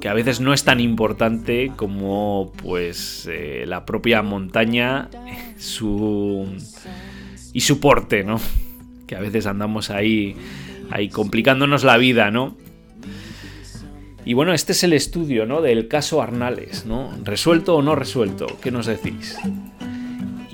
que 0.00 0.08
a 0.08 0.14
veces 0.14 0.40
no 0.40 0.54
es 0.54 0.64
tan 0.64 0.80
importante 0.80 1.72
como, 1.76 2.52
pues, 2.62 3.28
eh, 3.30 3.64
la 3.66 3.84
propia 3.84 4.22
montaña 4.22 5.10
su, 5.58 6.46
y 7.52 7.60
su 7.60 7.80
porte, 7.80 8.24
¿no? 8.24 8.40
Que 9.06 9.16
a 9.16 9.20
veces 9.20 9.46
andamos 9.46 9.90
ahí, 9.90 10.36
ahí 10.90 11.08
complicándonos 11.08 11.84
la 11.84 11.98
vida, 11.98 12.30
¿no? 12.30 12.56
Y 14.24 14.34
bueno, 14.34 14.52
este 14.52 14.72
es 14.72 14.84
el 14.84 14.92
estudio 14.92 15.46
¿no? 15.46 15.62
del 15.62 15.88
caso 15.88 16.22
Arnales, 16.22 16.86
¿no? 16.86 17.10
¿Resuelto 17.24 17.76
o 17.76 17.82
no 17.82 17.96
resuelto? 17.96 18.46
¿Qué 18.60 18.70
nos 18.70 18.86
decís? 18.86 19.36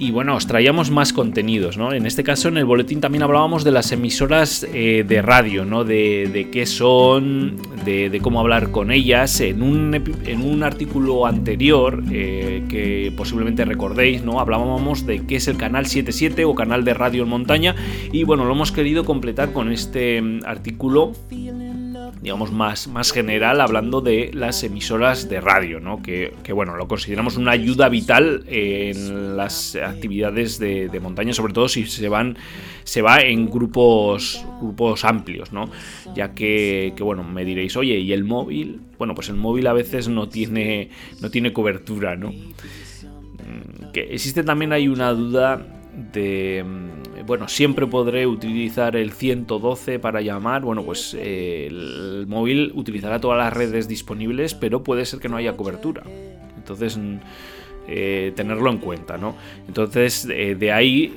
Y 0.01 0.13
bueno, 0.13 0.37
os 0.37 0.47
traíamos 0.47 0.93
más 0.93 1.13
contenidos, 1.13 1.77
¿no? 1.77 1.93
En 1.93 2.07
este 2.07 2.23
caso, 2.23 2.49
en 2.49 2.57
el 2.57 2.65
boletín 2.65 3.01
también 3.01 3.25
hablábamos 3.25 3.65
de 3.65 3.73
las 3.73 3.91
emisoras 3.91 4.65
eh, 4.73 5.05
de 5.07 5.23
radio, 5.23 5.65
¿no? 5.65 5.83
De, 5.83 6.49
qué 6.53 6.67
son, 6.67 7.57
de, 7.85 8.21
cómo 8.23 8.39
hablar 8.39 8.71
con 8.71 8.93
ellas. 8.93 9.41
En 9.41 9.61
un, 9.61 9.93
en 10.25 10.43
un 10.43 10.63
artículo 10.63 11.27
anterior, 11.27 12.05
eh, 12.13 12.63
que 12.69 13.13
posiblemente 13.17 13.65
recordéis, 13.65 14.23
¿no? 14.23 14.39
Hablábamos 14.39 15.05
de 15.05 15.27
qué 15.27 15.37
es 15.37 15.49
el 15.49 15.57
canal 15.57 15.87
77 15.87 16.45
o 16.45 16.55
canal 16.55 16.85
de 16.85 16.95
radio 16.95 17.25
en 17.25 17.31
montaña. 17.31 17.75
Y 18.13 18.23
bueno, 18.23 18.45
lo 18.45 18.53
hemos 18.53 18.71
querido 18.71 19.05
completar 19.05 19.53
con 19.53 19.73
este 19.73 20.23
mm, 20.23 20.41
artículo 20.47 21.13
digamos, 22.21 22.53
más, 22.53 22.89
más 22.89 23.13
general, 23.13 23.61
hablando 23.61 24.01
de 24.01 24.31
las 24.35 24.63
emisoras 24.63 25.29
de 25.29 25.41
radio, 25.41 25.81
¿no? 25.81 26.03
Que, 26.03 26.33
bueno, 26.53 26.77
lo 26.77 26.89
consideramos 26.89 27.37
una 27.37 27.53
ayuda 27.53 27.89
vital 27.89 28.45
en 28.47 29.37
las 29.37 29.77
actividades 29.77 30.59
de, 30.59 30.99
montaña, 31.01 31.33
sobre 31.33 31.53
todo 31.53 31.69
si 31.69 31.87
se 31.87 32.09
van 32.09 32.37
se 32.85 33.03
va 33.03 33.21
en 33.21 33.51
grupos 33.51 34.45
grupos 34.61 35.05
amplios, 35.05 35.53
¿no? 35.53 35.71
Ya 36.15 36.35
que, 36.35 36.93
que, 36.97 37.03
bueno, 37.03 37.23
me 37.23 37.45
diréis, 37.45 37.77
oye, 37.77 37.99
¿y 37.99 38.13
el 38.13 38.25
móvil? 38.25 38.81
Bueno, 38.99 39.15
pues 39.15 39.29
el 39.29 39.37
móvil 39.37 39.67
a 39.67 39.73
veces 39.73 40.09
no 40.09 40.29
tiene, 40.29 40.91
no 41.21 41.31
tiene 41.31 41.53
cobertura, 41.53 42.17
¿no? 42.17 42.31
Mm, 42.31 43.93
que 43.93 44.01
existe 44.15 44.43
también 44.43 44.73
hay 44.73 44.89
una 44.89 45.13
duda 45.13 45.65
de 46.13 46.65
mm, 46.65 46.98
bueno 47.29 47.47
siempre 47.47 47.87
podré 47.87 48.27
utilizar 48.27 48.97
el 48.97 49.13
112 49.13 49.99
para 49.99 50.23
llamar 50.23 50.63
bueno 50.63 50.83
pues 50.83 51.15
eh, 51.17 51.67
el 51.69 52.25
móvil 52.27 52.73
utilizará 52.75 53.21
todas 53.21 53.37
las 53.37 53.53
redes 53.53 53.87
disponibles 53.87 54.55
pero 54.55 54.83
puede 54.83 55.05
ser 55.05 55.21
que 55.21 55.29
no 55.29 55.37
haya 55.37 55.55
cobertura 55.55 56.03
entonces 56.57 56.97
mm, 56.97 57.17
eh, 57.87 58.33
tenerlo 58.35 58.71
en 58.71 58.79
cuenta 58.79 59.19
¿no? 59.19 59.37
entonces 59.69 60.27
eh, 60.31 60.57
de 60.59 60.73
ahí 60.73 61.13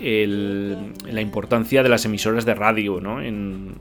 la 1.09 1.21
importancia 1.21 1.81
de 1.81 1.87
las 1.87 2.03
emisoras 2.03 2.45
de 2.45 2.55
radio 2.55 2.99
¿no? 2.99 3.21
en, 3.21 3.75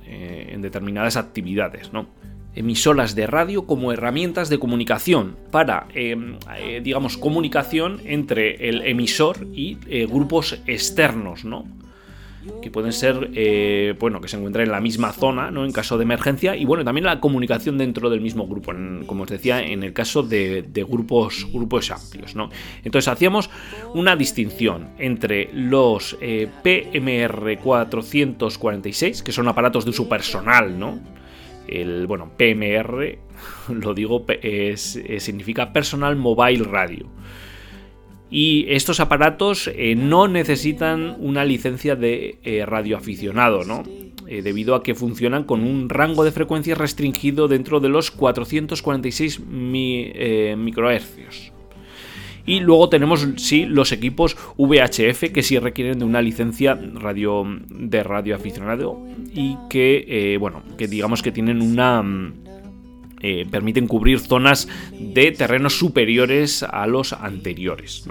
determinadas 0.62 1.16
actividades 1.16 1.92
¿no? 1.92 2.06
emisoras 2.54 3.16
de 3.16 3.26
radio 3.26 3.66
como 3.66 3.92
herramientas 3.92 4.48
de 4.50 4.58
comunicación 4.58 5.36
para, 5.50 5.86
em, 5.94 6.36
digamos, 6.82 7.16
comunicación 7.16 8.00
entre 8.04 8.68
el 8.68 8.82
emisor 8.82 9.46
y 9.54 9.76
grupos 10.06 10.60
externos, 10.66 11.44
¿no? 11.44 11.64
Que 12.62 12.70
pueden 12.70 12.92
ser, 12.92 13.30
eh, 13.34 13.94
bueno, 13.98 14.20
que 14.20 14.28
se 14.28 14.36
encuentran 14.36 14.64
en 14.64 14.72
la 14.72 14.80
misma 14.80 15.12
zona, 15.12 15.50
¿no? 15.50 15.64
En 15.64 15.72
caso 15.72 15.98
de 15.98 16.04
emergencia, 16.04 16.56
y 16.56 16.64
bueno, 16.64 16.84
también 16.84 17.04
la 17.04 17.20
comunicación 17.20 17.78
dentro 17.78 18.08
del 18.10 18.20
mismo 18.20 18.46
grupo, 18.46 18.72
como 19.06 19.24
os 19.24 19.28
decía, 19.28 19.62
en 19.62 19.82
el 19.82 19.92
caso 19.92 20.22
de, 20.22 20.64
grupos, 20.88 21.46
grupos 21.52 21.90
amplios, 21.90 22.34
¿no? 22.34 22.50
Entonces 22.84 23.08
hacíamos 23.08 23.50
una 23.94 24.16
distinción 24.16 24.90
entre 24.98 25.50
los 25.52 26.16
PMR 26.62 27.58
446, 27.58 29.22
que 29.22 29.32
son 29.32 29.48
aparatos 29.48 29.84
de 29.84 29.90
uso 29.90 30.08
personal, 30.08 30.78
¿no? 30.78 30.98
El, 31.68 32.06
bueno, 32.06 32.32
PMR, 32.36 33.18
lo 33.68 33.94
digo, 33.94 34.24
es, 34.28 35.00
significa 35.18 35.72
Personal 35.72 36.16
Mobile 36.16 36.64
Radio. 36.64 37.10
Y 38.30 38.66
estos 38.68 39.00
aparatos 39.00 39.68
eh, 39.74 39.96
no 39.96 40.28
necesitan 40.28 41.16
una 41.18 41.44
licencia 41.44 41.96
de 41.96 42.38
eh, 42.44 42.64
radioaficionado, 42.64 43.64
¿no? 43.64 43.82
Eh, 44.28 44.42
debido 44.42 44.76
a 44.76 44.84
que 44.84 44.94
funcionan 44.94 45.42
con 45.42 45.64
un 45.64 45.88
rango 45.88 46.22
de 46.22 46.30
frecuencia 46.30 46.76
restringido 46.76 47.48
dentro 47.48 47.80
de 47.80 47.88
los 47.88 48.12
446 48.12 49.40
microhercios. 49.40 51.52
Y 52.46 52.60
luego 52.60 52.88
tenemos, 52.88 53.26
sí, 53.36 53.66
los 53.66 53.90
equipos 53.90 54.36
VHF 54.56 55.32
que 55.32 55.42
sí 55.42 55.58
requieren 55.58 55.98
de 55.98 56.04
una 56.04 56.22
licencia 56.22 56.76
de 56.76 58.02
radioaficionado 58.02 59.04
y 59.34 59.56
que, 59.68 60.36
bueno, 60.40 60.62
que 60.78 60.86
digamos 60.86 61.22
que 61.22 61.32
tienen 61.32 61.60
una... 61.60 62.32
Eh, 63.22 63.46
permiten 63.50 63.86
cubrir 63.86 64.18
zonas 64.20 64.66
de 64.98 65.32
terrenos 65.32 65.78
superiores 65.78 66.62
a 66.62 66.86
los 66.86 67.12
anteriores. 67.12 68.04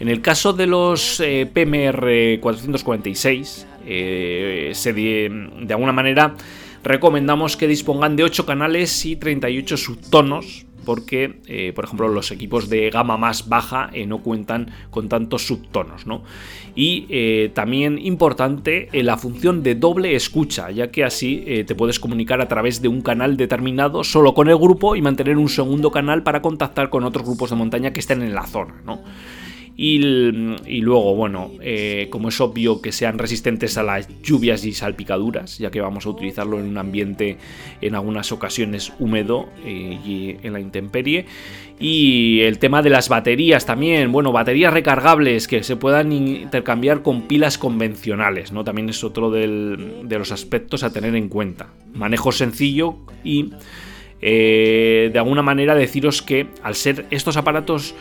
En 0.00 0.08
el 0.08 0.20
caso 0.20 0.52
de 0.52 0.66
los 0.66 1.20
eh, 1.20 1.48
PMR 1.50 2.40
446, 2.40 3.66
se 3.86 4.92
de, 4.92 5.48
de 5.62 5.74
alguna 5.74 5.92
manera 5.92 6.34
recomendamos 6.82 7.56
que 7.56 7.66
dispongan 7.66 8.16
de 8.16 8.24
8 8.24 8.44
canales 8.44 9.04
y 9.06 9.16
38 9.16 9.76
subtonos 9.76 10.66
porque, 10.84 11.40
eh, 11.46 11.72
por 11.74 11.84
ejemplo, 11.84 12.08
los 12.08 12.30
equipos 12.30 12.68
de 12.68 12.90
gama 12.90 13.16
más 13.16 13.48
baja 13.48 13.90
eh, 13.92 14.06
no 14.06 14.18
cuentan 14.18 14.70
con 14.90 15.08
tantos 15.08 15.46
subtonos. 15.46 16.06
¿no? 16.06 16.22
Y 16.74 17.06
eh, 17.08 17.50
también 17.54 17.98
importante 17.98 18.88
la 18.92 19.16
función 19.16 19.62
de 19.62 19.74
doble 19.74 20.14
escucha, 20.14 20.70
ya 20.70 20.90
que 20.90 21.04
así 21.04 21.64
te 21.66 21.74
puedes 21.74 22.00
comunicar 22.00 22.40
a 22.40 22.48
través 22.48 22.82
de 22.82 22.88
un 22.88 23.00
canal 23.00 23.36
determinado 23.36 24.04
solo 24.04 24.34
con 24.34 24.48
el 24.48 24.56
grupo 24.56 24.96
y 24.96 25.02
mantener 25.02 25.36
un 25.36 25.48
segundo 25.48 25.90
canal 25.90 26.22
para 26.22 26.42
contactar 26.42 26.90
con 26.90 27.04
otros 27.04 27.24
grupos 27.26 27.50
de 27.50 27.56
montaña 27.56 27.92
que 27.92 28.00
estén 28.00 28.22
en 28.22 28.34
la 28.34 28.46
zona. 28.46 28.74
¿no? 28.84 29.00
Y, 29.76 29.98
luego, 30.82 31.16
bueno, 31.16 31.50
eh, 31.60 32.06
como 32.10 32.28
es 32.28 32.40
obvio 32.40 32.80
que 32.80 32.92
sean 32.92 33.18
resistentes 33.18 33.76
a 33.76 33.82
las 33.82 34.08
lluvias 34.22 34.64
y 34.64 34.72
salpicaduras, 34.72 35.58
ya 35.58 35.72
que 35.72 35.80
vamos 35.80 36.06
a 36.06 36.10
utilizarlo 36.10 36.60
en 36.60 36.66
un 36.66 36.78
ambiente 36.78 37.38
en 37.80 37.96
algunas 37.96 38.30
ocasiones 38.30 38.92
húmedo 39.00 39.48
eh, 39.64 39.98
y 40.04 40.36
en 40.46 40.52
la 40.52 40.60
intemperie. 40.60 41.26
Y 41.80 42.40
el 42.42 42.60
tema 42.60 42.82
de 42.82 42.90
las 42.90 43.08
baterías 43.08 43.66
también, 43.66 44.12
bueno, 44.12 44.30
baterías 44.30 44.72
recargables 44.72 45.48
que 45.48 45.64
se 45.64 45.74
puedan 45.74 46.12
intercambiar 46.12 47.02
con 47.02 47.22
pilas 47.22 47.58
convencionales, 47.58 48.52
¿no? 48.52 48.62
También 48.62 48.88
es 48.88 49.02
otro 49.02 49.32
de 49.32 49.46
los 50.08 50.30
aspectos 50.30 50.84
a 50.84 50.92
tener 50.92 51.16
en 51.16 51.28
cuenta. 51.28 51.72
Manejo 51.92 52.30
sencillo 52.30 52.98
y 53.24 53.50
eh, 54.26 55.10
de 55.12 55.18
alguna 55.18 55.42
manera 55.42 55.74
deciros 55.74 56.22
que 56.22 56.46
al 56.62 56.74
ser 56.76 57.04
estos 57.10 57.36
aparatos 57.36 57.94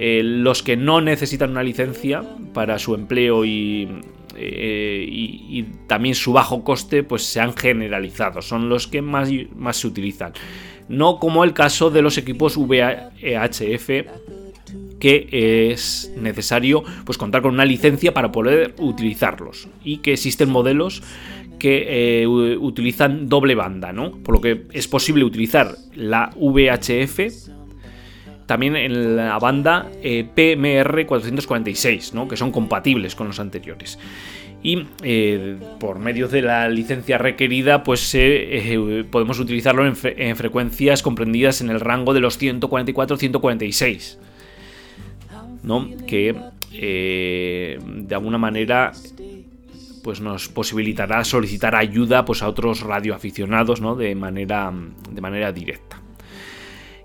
eh, 0.00 0.22
los 0.22 0.62
que 0.62 0.76
no 0.76 1.00
necesitan 1.00 1.50
una 1.50 1.64
licencia 1.64 2.22
para 2.54 2.78
su 2.78 2.94
empleo 2.94 3.42
eh, 3.44 5.08
y, 5.10 5.64
también 5.88 6.14
su 6.14 6.32
bajo 6.32 6.62
coste, 6.62 7.02
pues 7.02 7.24
se 7.24 7.40
han 7.40 7.56
generalizado, 7.56 8.40
son 8.40 8.68
los 8.68 8.86
que 8.86 9.02
más, 9.02 9.28
más 9.56 9.78
se 9.78 9.88
utilizan. 9.88 10.34
No 10.88 11.18
como 11.18 11.42
el 11.42 11.52
caso 11.52 11.90
de 11.90 12.02
los 12.02 12.16
equipos 12.16 12.56
VHF 12.56 13.90
que 15.00 15.70
es 15.72 16.12
necesario 16.16 16.84
pues 17.04 17.18
contar 17.18 17.42
con 17.42 17.54
una 17.54 17.64
licencia 17.64 18.14
para 18.14 18.30
poder 18.30 18.76
utilizarlos 18.78 19.68
y 19.82 19.98
que 19.98 20.12
existen 20.12 20.50
modelos 20.50 21.02
que 21.58 22.22
eh, 22.22 22.26
utilizan 22.26 23.28
doble 23.28 23.56
banda, 23.56 23.92
¿no? 23.92 24.12
Por 24.12 24.36
lo 24.36 24.40
que 24.40 24.66
es 24.72 24.86
posible 24.86 25.24
utilizar 25.24 25.76
la 25.94 26.30
VHF 26.36 27.57
también 28.48 28.76
en 28.76 29.14
la 29.14 29.38
banda 29.38 29.90
eh, 30.02 30.24
PMR 30.24 31.04
446, 31.06 32.14
¿no? 32.14 32.26
que 32.26 32.38
son 32.38 32.50
compatibles 32.50 33.14
con 33.14 33.26
los 33.26 33.38
anteriores. 33.40 33.98
Y 34.62 34.86
eh, 35.02 35.58
por 35.78 35.98
medio 35.98 36.28
de 36.28 36.40
la 36.40 36.66
licencia 36.70 37.18
requerida, 37.18 37.84
pues 37.84 38.10
eh, 38.14 39.04
podemos 39.10 39.38
utilizarlo 39.38 39.86
en, 39.86 39.94
frecuencias 40.34 41.02
comprendidas 41.02 41.60
en 41.60 41.68
el 41.68 41.78
rango 41.78 42.14
de 42.14 42.20
los 42.20 42.40
144-146. 42.40 44.16
¿no? 45.62 45.86
Que 46.06 46.34
de 46.72 48.14
alguna 48.14 48.38
manera 48.38 48.92
pues 50.02 50.22
nos 50.22 50.48
posibilitará 50.48 51.22
solicitar 51.22 51.76
ayuda 51.76 52.24
pues, 52.24 52.42
a 52.42 52.48
otros 52.48 52.80
radioaficionados 52.80 53.82
¿no? 53.82 53.94
de, 53.94 54.14
manera, 54.14 54.72
de 55.10 55.20
manera 55.20 55.52
directa. 55.52 56.00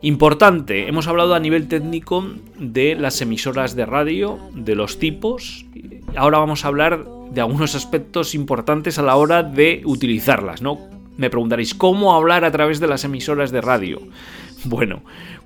Importante, 0.04 0.90
hemos 0.90 1.08
hablado 1.08 1.34
a 1.34 1.40
nivel 1.40 1.70
técnico 1.70 2.26
de 2.60 2.94
las 2.96 3.22
emisoras 3.22 3.74
de 3.74 3.86
radio, 3.86 4.38
de 4.54 4.76
los 4.76 5.00
tipos. 5.00 5.66
Ahora 6.18 6.40
vamos 6.40 6.66
a 6.66 6.68
hablar 6.68 7.06
de 7.32 7.40
algunos 7.40 7.74
aspectos 7.74 8.36
importantes 8.36 9.00
a 9.00 9.02
la 9.02 9.16
hora 9.16 9.44
de 9.44 9.82
utilizarlas, 9.86 10.62
¿no? 10.62 10.78
Me 11.16 11.30
preguntaréis, 11.30 11.74
¿cómo 11.74 12.14
hablar 12.14 12.44
a 12.44 12.52
través 12.52 12.82
de 12.82 12.88
las 12.88 13.06
emisoras 13.06 13.52
de 13.52 13.62
radio? 13.62 14.02
Bueno, 14.66 15.04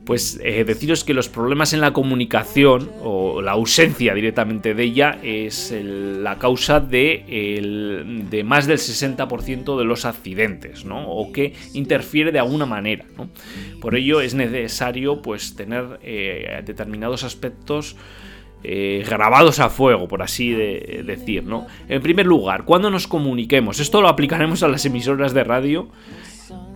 pues 0.08 0.40
eh, 0.42 0.64
deciros 0.64 1.04
que 1.04 1.14
los 1.14 1.28
problemas 1.28 1.74
en 1.74 1.82
la 1.82 1.92
comunicación 1.92 2.90
o 3.04 3.42
la 3.42 3.52
ausencia 3.52 4.14
directamente 4.14 4.74
de 4.74 4.84
ella 4.84 5.20
es 5.22 5.76
la 5.84 6.40
causa 6.40 6.80
de, 6.80 8.24
de, 8.30 8.44
más 8.46 8.68
del 8.68 8.78
60% 8.78 9.78
de 9.78 9.84
los 9.84 10.06
accidentes, 10.06 10.86
¿no? 10.86 11.10
O 11.10 11.34
que 11.34 11.54
interfiere 11.74 12.32
de 12.32 12.39
alguna 12.39 12.65
manera, 12.65 13.04
¿no? 13.17 13.30
Por 13.82 13.98
ello 13.98 14.22
es 14.22 14.34
necesario 14.34 15.22
pues 15.22 15.58
tener 15.58 16.00
eh, 16.02 16.63
determinados 16.65 17.26
aspectos 17.26 17.98
eh, 18.63 19.04
grabados 19.06 19.60
a 19.60 19.70
fuego, 19.70 20.08
por 20.08 20.22
así 20.22 20.52
decir, 20.52 21.43
¿no? 21.43 21.67
En 21.89 22.02
primer 22.02 22.26
lugar, 22.26 22.63
cuando 22.63 22.89
nos 22.89 23.08
comuniquemos, 23.08 23.82
esto 23.82 24.02
lo 24.02 24.08
aplicaremos 24.08 24.63
a 24.63 24.70
las 24.70 24.86
emisoras 24.86 25.34
de 25.34 25.43
radio 25.43 25.89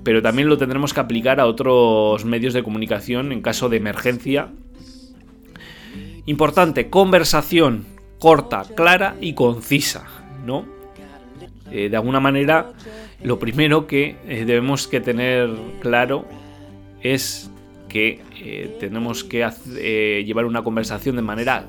pero 0.04 0.22
también 0.22 0.50
lo 0.50 0.58
tendremos 0.58 0.94
que 0.94 1.00
aplicar 1.00 1.40
a 1.40 1.46
otros 1.46 2.26
medios 2.26 2.54
de 2.54 2.64
comunicación 2.64 3.32
en 3.32 3.42
caso 3.42 3.70
de 3.70 3.78
emergencia. 3.78 4.50
Importante, 6.26 6.90
conversación 6.90 7.86
corta, 8.20 8.64
clara 8.76 9.16
y 9.20 9.34
concisa, 9.34 10.06
¿no? 10.46 10.66
Eh, 11.72 11.90
de 11.90 11.96
alguna 11.96 12.20
manera, 12.20 12.74
lo 13.24 13.40
primero 13.40 13.88
que 13.88 14.18
eh, 14.28 14.46
debemos 14.46 14.88
que 14.88 15.00
tener 15.00 15.50
claro 15.82 16.26
es 17.02 17.50
que 17.90 18.22
eh, 18.40 18.78
tenemos 18.80 19.24
que 19.24 20.24
llevar 20.26 20.46
una 20.46 20.64
conversación 20.64 21.16
de 21.16 21.22
manera 21.22 21.66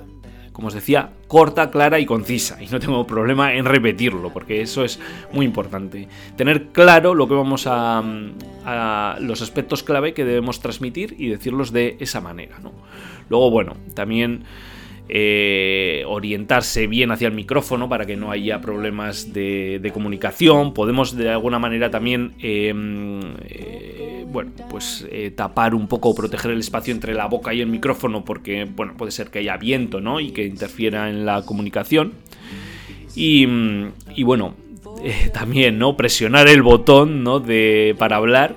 como 0.53 0.69
os 0.69 0.75
decía, 0.75 1.11
corta, 1.29 1.71
clara 1.71 1.99
y 1.99 2.07
concisa. 2.07 2.63
Y 2.63 2.67
no 2.67 2.79
tengo 2.79 3.07
problema 3.07 3.55
en 3.55 3.65
repetirlo, 3.65 4.33
porque 4.33 4.61
eso 4.61 4.85
es 4.85 5.01
muy 5.33 5.47
importante. 5.47 6.09
Tener 6.37 6.69
claro 6.69 7.15
lo 7.15 7.27
que 7.29 7.35
vamos 7.35 7.67
a, 7.67 8.03
los 9.21 9.43
aspectos 9.43 9.83
clave 9.83 10.15
que 10.15 10.25
debemos 10.25 10.61
transmitir 10.61 11.17
y 11.19 11.29
decirlos 11.29 11.73
de 11.73 11.97
esa 12.01 12.21
manera. 12.21 12.59
Luego, 13.29 13.51
bueno, 13.51 13.77
también 13.95 14.45
eh, 15.09 16.05
orientarse 16.07 16.87
bien 16.87 17.11
hacia 17.11 17.27
el 17.27 17.35
micrófono 17.35 17.89
para 17.89 18.07
que 18.07 18.17
no 18.17 18.31
haya 18.31 18.61
problemas 18.61 19.33
de, 19.33 19.91
comunicación. 19.93 20.73
Podemos 20.73 21.17
de 21.17 21.29
alguna 21.29 21.59
manera 21.59 21.91
también, 21.91 22.35
em, 22.41 23.21
eh, 23.49 24.25
bueno, 24.29 24.53
pues 24.71 25.07
eh, 25.11 25.33
tapar 25.33 25.75
un 25.75 25.89
poco 25.89 26.11
o 26.11 26.15
proteger 26.15 26.53
el 26.53 26.61
espacio 26.61 26.95
entre 26.95 27.15
la 27.15 27.27
boca 27.27 27.53
y 27.53 27.61
el 27.61 27.67
micrófono 27.67 28.25
porque, 28.25 28.65
bueno, 28.65 28.95
puede 28.97 29.11
ser 29.11 29.31
que 29.31 29.41
haya 29.41 29.57
viento, 29.57 30.01
¿no? 30.01 30.21
Y 30.21 30.31
que 30.31 30.45
interfiera 30.45 31.11
en 31.11 31.27
la 31.27 31.43
comunicación. 31.43 32.13
Y, 33.17 33.47
y 34.15 34.23
bueno, 34.23 34.55
también, 35.35 35.79
¿no? 35.79 35.97
Presionar 35.97 36.49
el 36.49 36.63
botón, 36.63 37.25
¿no? 37.25 37.41
De, 37.41 37.97
para 37.99 38.17
hablar 38.17 38.57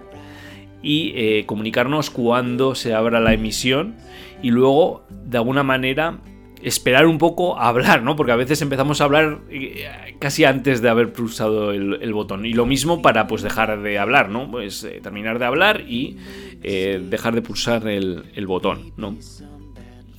y 0.83 1.43
comunicarnos 1.45 2.11
cuando 2.11 2.75
se 2.75 2.93
abra 2.93 3.19
la 3.19 3.33
emisión 3.33 3.95
y 4.43 4.51
luego 4.51 5.03
de 5.25 5.37
alguna 5.39 5.63
manera 5.63 6.19
esperar 6.65 7.05
un 7.05 7.19
poco 7.19 7.59
a 7.59 7.67
hablar, 7.67 8.01
¿no? 8.01 8.15
Porque 8.15 8.31
a 8.31 8.35
veces 8.35 8.59
empezamos 8.63 8.99
a 8.99 9.03
hablar 9.03 9.41
eh, 9.51 10.15
casi 10.17 10.45
antes 10.45 10.81
de 10.81 10.89
haber 10.89 11.13
pulsado 11.13 11.71
el, 11.71 12.11
botón. 12.11 12.43
Y 12.43 12.53
lo 12.53 12.65
mismo 12.65 13.03
para 13.03 13.27
pues 13.27 13.43
dejar 13.43 13.83
de 13.83 13.99
hablar, 13.99 14.29
¿no? 14.29 14.49
Pues 14.49 14.83
eh, 14.83 14.99
terminar 15.01 15.37
de 15.37 15.45
hablar 15.45 15.81
y 15.81 16.17
eh, 16.63 16.99
dejar 17.07 17.35
de 17.35 17.43
pulsar 17.43 17.87
el, 17.87 18.47
botón, 18.47 18.93
¿no? 18.97 19.15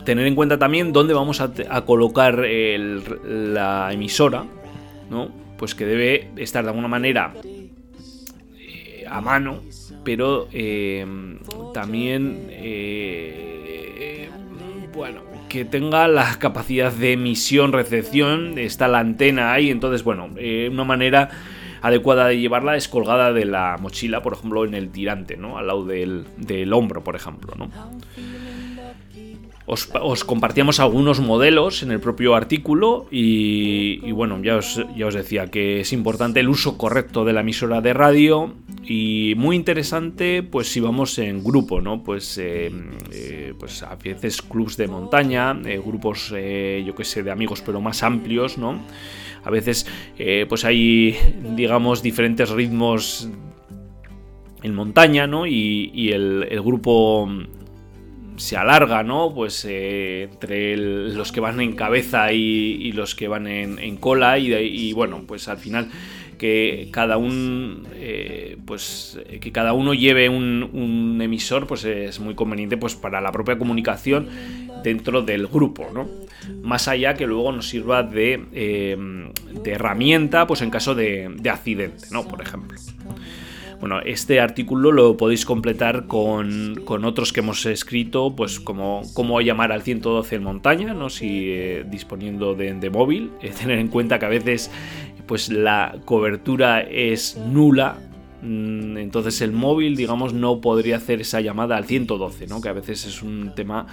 Tener 0.04 0.24
en 0.24 0.36
cuenta 0.36 0.56
también 0.56 0.92
dónde 0.92 1.14
vamos 1.14 1.40
a, 1.40 1.50
colocar 1.84 2.38
la 2.38 3.92
emisora, 3.92 4.46
¿no? 5.10 5.30
Pues 5.58 5.74
que 5.74 5.84
debe 5.84 6.30
estar 6.36 6.62
de 6.62 6.70
alguna 6.70 6.86
manera 6.86 7.34
a 9.08 9.20
mano, 9.20 9.62
pero 10.04 10.46
también, 11.74 12.46
bueno, 14.94 15.35
que 15.48 15.64
tenga 15.64 16.08
la 16.08 16.38
capacidad 16.38 16.92
de 16.92 17.12
emisión, 17.12 17.72
recepción, 17.72 18.58
está 18.58 18.88
la 18.88 18.98
antena 18.98 19.52
ahí, 19.52 19.70
entonces 19.70 20.04
bueno, 20.04 20.30
eh, 20.36 20.68
una 20.70 20.84
manera 20.84 21.30
adecuada 21.82 22.28
de 22.28 22.38
llevarla 22.38 22.76
es 22.76 22.88
colgada 22.88 23.32
de 23.32 23.44
la 23.44 23.76
mochila, 23.80 24.22
por 24.22 24.32
ejemplo, 24.32 24.64
en 24.64 24.74
el 24.74 24.90
tirante, 24.90 25.36
¿no? 25.36 25.58
Al 25.58 25.68
lado 25.68 25.84
del, 25.84 26.26
del 26.36 26.72
hombro, 26.72 27.04
por 27.04 27.16
ejemplo, 27.16 27.54
¿no? 27.56 27.70
Os, 29.68 30.22
compartíamos 30.22 30.78
algunos 30.78 31.18
modelos 31.18 31.82
en 31.82 31.90
el 31.90 31.98
propio 31.98 32.36
artículo 32.36 33.08
y, 33.10 34.12
bueno, 34.12 34.40
ya 34.40 34.58
os, 34.58 34.86
ya 34.96 35.08
os, 35.08 35.14
decía 35.14 35.48
que 35.48 35.80
es 35.80 35.92
importante 35.92 36.38
el 36.38 36.48
uso 36.48 36.78
correcto 36.78 37.24
de 37.24 37.32
la 37.32 37.40
emisora 37.40 37.80
de 37.80 37.92
radio 37.92 38.54
y 38.84 39.34
muy 39.36 39.56
interesante 39.56 40.44
pues 40.44 40.68
si 40.68 40.78
vamos 40.78 41.18
en 41.18 41.42
grupo, 41.42 41.80
¿no? 41.80 42.04
Pues, 42.04 42.38
eh, 42.38 42.70
eh, 43.10 43.54
pues 43.58 43.82
a 43.82 43.96
veces 43.96 44.40
clubs 44.40 44.76
de 44.76 44.86
montaña, 44.86 45.58
eh, 45.64 45.82
grupos 45.84 46.30
yo 46.30 46.94
que 46.94 47.04
sé 47.04 47.24
de 47.24 47.32
amigos 47.32 47.60
pero 47.66 47.80
más 47.80 48.04
amplios, 48.04 48.58
¿no? 48.58 48.80
A 49.42 49.50
veces 49.50 49.86
pues 50.48 50.64
hay 50.64 51.16
digamos 51.56 52.02
diferentes 52.02 52.50
ritmos 52.50 53.28
en 54.62 54.74
montaña, 54.74 55.26
¿no? 55.26 55.46
Y, 55.46 56.10
el 56.12 56.62
grupo 56.62 57.28
se 58.36 58.56
alarga, 58.56 59.02
¿no? 59.02 59.32
Pues 59.34 59.64
eh, 59.68 60.28
entre 60.30 60.76
los 60.76 61.32
que 61.32 61.40
van 61.40 61.60
en 61.60 61.74
cabeza 61.74 62.32
y, 62.32 62.92
los 62.92 63.14
que 63.14 63.28
van 63.28 63.46
en, 63.46 63.96
cola 63.96 64.38
y, 64.38 64.92
bueno, 64.92 65.24
pues 65.26 65.48
al 65.48 65.58
final 65.58 65.88
que 66.38 66.88
cada 66.92 67.16
un 67.16 67.86
eh, 67.94 68.58
pues 68.66 69.18
que 69.40 69.52
cada 69.52 69.72
uno 69.72 69.94
lleve 69.94 70.28
un, 70.28 71.18
emisor 71.22 71.66
pues 71.66 71.86
es 71.86 72.20
muy 72.20 72.34
conveniente 72.34 72.76
pues 72.76 72.94
para 72.94 73.22
la 73.22 73.32
propia 73.32 73.56
comunicación 73.56 74.28
dentro 74.84 75.22
del 75.22 75.46
grupo 75.46 75.88
no 75.94 76.06
más 76.60 76.88
allá 76.88 77.14
que 77.14 77.26
luego 77.26 77.52
nos 77.52 77.70
sirva 77.70 78.02
de, 78.02 78.44
eh, 78.52 78.98
de 79.64 79.72
herramienta 79.72 80.46
pues 80.46 80.60
en 80.60 80.68
caso 80.68 80.94
de, 80.94 81.34
de 81.38 81.48
accidente 81.48 82.04
no 82.10 82.28
por 82.28 82.42
ejemplo 82.42 82.78
bueno, 83.86 84.02
este 84.04 84.40
artículo 84.40 84.90
lo 84.90 85.16
podéis 85.16 85.46
completar 85.46 86.08
con, 86.08 86.82
otros 87.04 87.32
que 87.32 87.38
hemos 87.38 87.64
escrito, 87.66 88.34
pues 88.34 88.58
como 88.58 89.02
cómo 89.14 89.40
llamar 89.40 89.70
al 89.70 89.82
112 89.82 90.34
en 90.34 90.42
montaña, 90.42 90.92
¿no? 90.92 91.08
Si 91.08 91.50
eh, 91.52 91.84
disponiendo 91.88 92.56
de, 92.56 92.90
móvil, 92.90 93.30
eh, 93.42 93.52
tener 93.56 93.78
en 93.78 93.86
cuenta 93.86 94.18
que 94.18 94.26
a 94.26 94.28
veces 94.28 94.72
pues 95.26 95.50
la 95.50 95.98
cobertura 96.04 96.80
es 96.80 97.36
nula 97.36 97.98
mm, 98.42 98.96
entonces 98.96 99.40
el 99.40 99.52
móvil, 99.52 99.94
digamos, 99.94 100.32
no 100.32 100.60
podría 100.60 100.96
hacer 100.96 101.20
esa 101.20 101.40
llamada 101.40 101.76
al 101.76 101.84
112, 101.84 102.48
¿no? 102.48 102.60
Que 102.60 102.70
a 102.70 102.72
veces 102.72 103.06
es 103.06 103.22
un 103.22 103.52
tema 103.54 103.86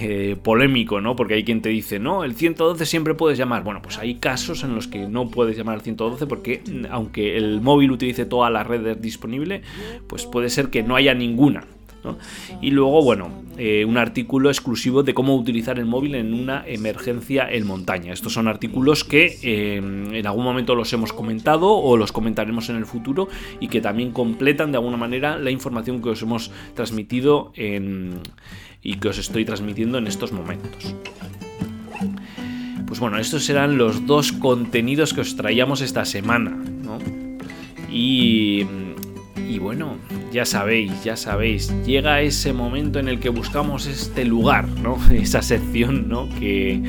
eh, 0.00 0.36
polémico, 0.40 1.00
¿no? 1.00 1.16
Porque 1.16 1.34
hay 1.34 1.44
quien 1.44 1.60
te 1.60 1.68
dice, 1.68 1.98
no, 1.98 2.24
el 2.24 2.34
112 2.34 2.86
siempre 2.86 3.14
puedes 3.14 3.36
llamar. 3.36 3.64
Bueno, 3.64 3.82
pues 3.82 3.98
hay 3.98 4.16
casos 4.16 4.62
en 4.62 4.74
los 4.74 4.86
que 4.86 5.08
no 5.08 5.28
puedes 5.28 5.56
llamar 5.56 5.76
al 5.76 5.80
112 5.82 6.26
porque 6.26 6.62
mm, 6.64 6.86
aunque 6.90 7.36
el 7.36 7.60
móvil 7.60 7.90
utilice 7.90 8.24
toda 8.24 8.48
la 8.50 8.62
red 8.62 8.96
disponible, 8.98 9.62
pues 10.06 10.26
puede 10.26 10.50
ser 10.50 10.70
que 10.70 10.82
no 10.82 10.94
haya 10.94 11.14
ninguna. 11.14 11.66
Y 12.60 12.70
luego, 12.70 13.02
bueno, 13.02 13.30
eh, 13.56 13.84
un 13.84 13.96
artículo 13.96 14.50
exclusivo 14.50 15.02
de 15.02 15.14
cómo 15.14 15.36
utilizar 15.36 15.78
el 15.78 15.86
móvil 15.86 16.14
en 16.14 16.34
una 16.34 16.64
emergencia 16.66 17.48
en 17.50 17.66
montaña. 17.66 18.12
Estos 18.12 18.32
son 18.32 18.48
artículos 18.48 19.04
que 19.04 19.38
eh, 19.42 19.76
en 19.76 20.26
algún 20.26 20.44
momento 20.44 20.74
los 20.74 20.92
hemos 20.92 21.12
comentado 21.12 21.70
o 21.70 21.96
los 21.96 22.12
comentaremos 22.12 22.68
en 22.70 22.76
el 22.76 22.86
futuro 22.86 23.28
y 23.60 23.68
que 23.68 23.80
también 23.80 24.12
completan 24.12 24.72
de 24.72 24.78
alguna 24.78 24.96
manera 24.96 25.38
la 25.38 25.50
información 25.50 26.02
que 26.02 26.10
os 26.10 26.22
hemos 26.22 26.50
transmitido 26.74 27.52
en, 27.54 28.20
y 28.82 28.96
que 28.96 29.08
os 29.08 29.18
estoy 29.18 29.44
transmitiendo 29.44 29.98
en 29.98 30.06
estos 30.06 30.32
momentos. 30.32 30.94
Pues 32.86 33.00
bueno, 33.00 33.18
estos 33.18 33.44
serán 33.44 33.78
los 33.78 34.06
dos 34.06 34.32
contenidos 34.32 35.14
que 35.14 35.22
os 35.22 35.36
traíamos 35.36 35.80
esta 35.80 36.04
semana, 36.04 36.50
¿no? 36.50 36.98
Y, 37.90 38.66
y 39.48 39.58
bueno, 39.58 39.96
ya 40.32 40.46
sabéis, 40.46 41.04
ya 41.04 41.16
sabéis, 41.16 41.72
llega 41.84 42.22
ese 42.22 42.52
momento 42.52 42.98
en 42.98 43.08
el 43.08 43.20
que 43.20 43.28
buscamos 43.28 43.86
este 43.86 44.24
lugar, 44.24 44.66
¿no? 44.66 44.98
Esa 45.12 45.42
sección, 45.42 46.08
¿no? 46.08 46.28
Que, 46.38 46.80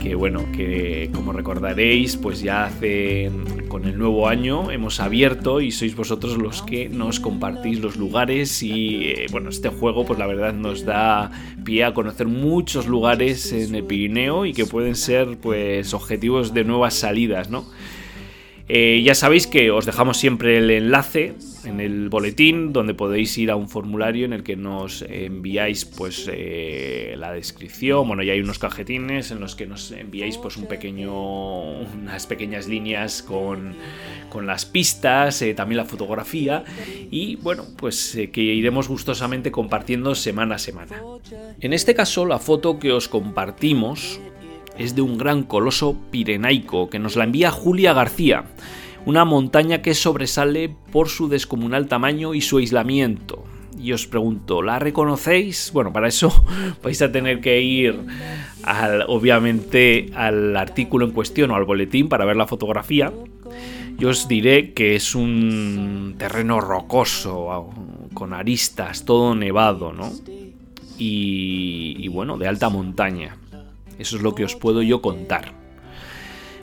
que 0.00 0.16
bueno, 0.16 0.44
que 0.52 1.08
como 1.14 1.32
recordaréis, 1.32 2.16
pues 2.16 2.42
ya 2.42 2.64
hace 2.64 3.30
con 3.68 3.84
el 3.84 3.96
nuevo 3.96 4.28
año 4.28 4.72
hemos 4.72 4.98
abierto 4.98 5.60
y 5.60 5.70
sois 5.70 5.94
vosotros 5.94 6.36
los 6.36 6.62
que 6.62 6.88
nos 6.88 7.20
compartís 7.20 7.78
los 7.80 7.96
lugares 7.96 8.62
y 8.62 9.06
eh, 9.06 9.26
bueno, 9.30 9.50
este 9.50 9.68
juego 9.68 10.04
pues 10.04 10.18
la 10.18 10.26
verdad 10.26 10.52
nos 10.52 10.84
da 10.84 11.30
pie 11.64 11.84
a 11.84 11.94
conocer 11.94 12.26
muchos 12.26 12.86
lugares 12.88 13.52
en 13.52 13.76
el 13.76 13.84
Pirineo 13.84 14.44
y 14.44 14.52
que 14.52 14.66
pueden 14.66 14.96
ser 14.96 15.38
pues 15.38 15.94
objetivos 15.94 16.52
de 16.52 16.64
nuevas 16.64 16.94
salidas, 16.94 17.48
¿no? 17.48 17.64
Eh, 18.68 19.02
ya 19.04 19.14
sabéis 19.14 19.46
que 19.46 19.70
os 19.70 19.86
dejamos 19.86 20.16
siempre 20.16 20.58
el 20.58 20.70
enlace 20.70 21.34
en 21.64 21.80
el 21.80 22.08
boletín 22.08 22.72
donde 22.72 22.94
podéis 22.94 23.36
ir 23.38 23.50
a 23.50 23.56
un 23.56 23.68
formulario 23.68 24.24
en 24.24 24.32
el 24.32 24.42
que 24.42 24.56
nos 24.56 25.02
enviáis 25.02 25.84
pues 25.84 26.30
eh, 26.32 27.14
la 27.18 27.32
descripción. 27.32 28.06
Bueno 28.06 28.22
ya 28.22 28.32
hay 28.32 28.40
unos 28.40 28.58
cajetines 28.58 29.30
en 29.30 29.40
los 29.40 29.56
que 29.56 29.66
nos 29.66 29.90
enviáis 29.90 30.38
pues 30.38 30.56
un 30.56 30.66
pequeño 30.66 31.80
unas 31.80 32.26
pequeñas 32.26 32.68
líneas 32.68 33.22
con, 33.22 33.74
las 34.46 34.64
pistas 34.64 35.42
eh, 35.42 35.54
también 35.54 35.78
la 35.78 35.84
fotografía. 35.84 36.64
Y 37.10 37.36
bueno 37.36 37.64
pues 37.76 38.18
que 38.32 38.40
iremos 38.40 38.88
gustosamente 38.88 39.50
compartiendo 39.50 40.14
semana 40.14 40.56
a 40.56 40.58
semana. 40.58 41.02
En 41.60 41.72
este 41.72 41.94
caso 41.94 42.26
la 42.26 42.38
foto 42.38 42.78
que 42.78 42.92
os 42.92 43.08
compartimos 43.08 44.20
es 44.78 44.94
de 44.94 45.02
un 45.02 45.18
gran 45.18 45.42
coloso 45.42 45.96
pirenaico 46.10 46.88
que 46.88 46.98
nos 46.98 47.16
la 47.16 47.24
envía 47.24 47.50
Julia 47.50 47.92
García, 47.92 48.44
una 49.04 49.24
montaña 49.24 49.82
que 49.82 49.94
sobresale 49.94 50.74
por 50.92 51.08
su 51.08 51.28
descomunal 51.28 51.88
tamaño 51.88 52.34
y 52.34 52.40
su 52.40 52.58
aislamiento. 52.58 53.44
Y 53.80 53.92
os 53.92 54.06
pregunto, 54.06 54.62
¿la 54.62 54.78
reconocéis? 54.78 55.70
Bueno, 55.72 55.92
para 55.92 56.08
eso 56.08 56.44
vais 56.82 57.00
a 57.02 57.10
tener 57.10 57.40
que 57.40 57.60
ir 57.60 57.98
al, 58.62 59.04
obviamente 59.08 60.10
al 60.14 60.56
artículo 60.56 61.06
en 61.06 61.12
cuestión 61.12 61.50
o 61.50 61.56
al 61.56 61.64
boletín 61.64 62.08
para 62.08 62.24
ver 62.24 62.36
la 62.36 62.46
fotografía. 62.46 63.12
Yo 63.98 64.08
os 64.08 64.28
diré 64.28 64.72
que 64.72 64.94
es 64.94 65.14
un 65.14 66.14
terreno 66.18 66.60
rocoso, 66.60 67.70
con 68.14 68.32
aristas, 68.32 69.04
todo 69.04 69.34
nevado, 69.34 69.92
¿no? 69.92 70.10
y 71.04 72.06
bueno, 72.06 72.38
de 72.38 72.46
alta 72.46 72.68
montaña. 72.68 73.36
Eso 73.98 74.16
es 74.16 74.22
lo 74.22 74.34
que 74.34 74.44
os 74.44 74.56
puedo 74.56 74.82
yo 74.82 75.02
contar. 75.02 75.52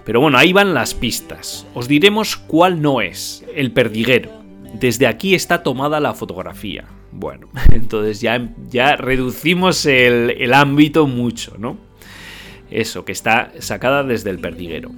Pero 0.06 0.22
bueno, 0.22 0.38
ahí 0.38 0.54
van 0.54 0.74
las 0.74 0.94
pistas. 0.94 1.68
Os 1.74 1.88
diremos 1.88 2.36
cuál 2.36 2.82
no 2.82 3.02
es. 3.02 3.46
El 3.56 3.72
perdiguero. 3.72 4.32
Desde 4.74 5.08
aquí 5.08 5.36
está 5.36 5.64
tomada 5.64 6.00
la 6.00 6.14
fotografía. 6.14 6.86
Bueno, 7.12 7.50
entonces 7.72 8.22
ya, 8.22 8.50
ya 8.70 8.96
reducimos 8.96 9.86
el, 9.86 10.32
el 10.32 10.54
ámbito 10.54 11.08
mucho, 11.08 11.56
¿no? 11.58 11.78
Eso, 12.72 13.04
que 13.04 13.12
está 13.12 13.52
sacada 13.60 14.04
desde 14.04 14.30
el 14.30 14.40
perdiguero. 14.40 14.92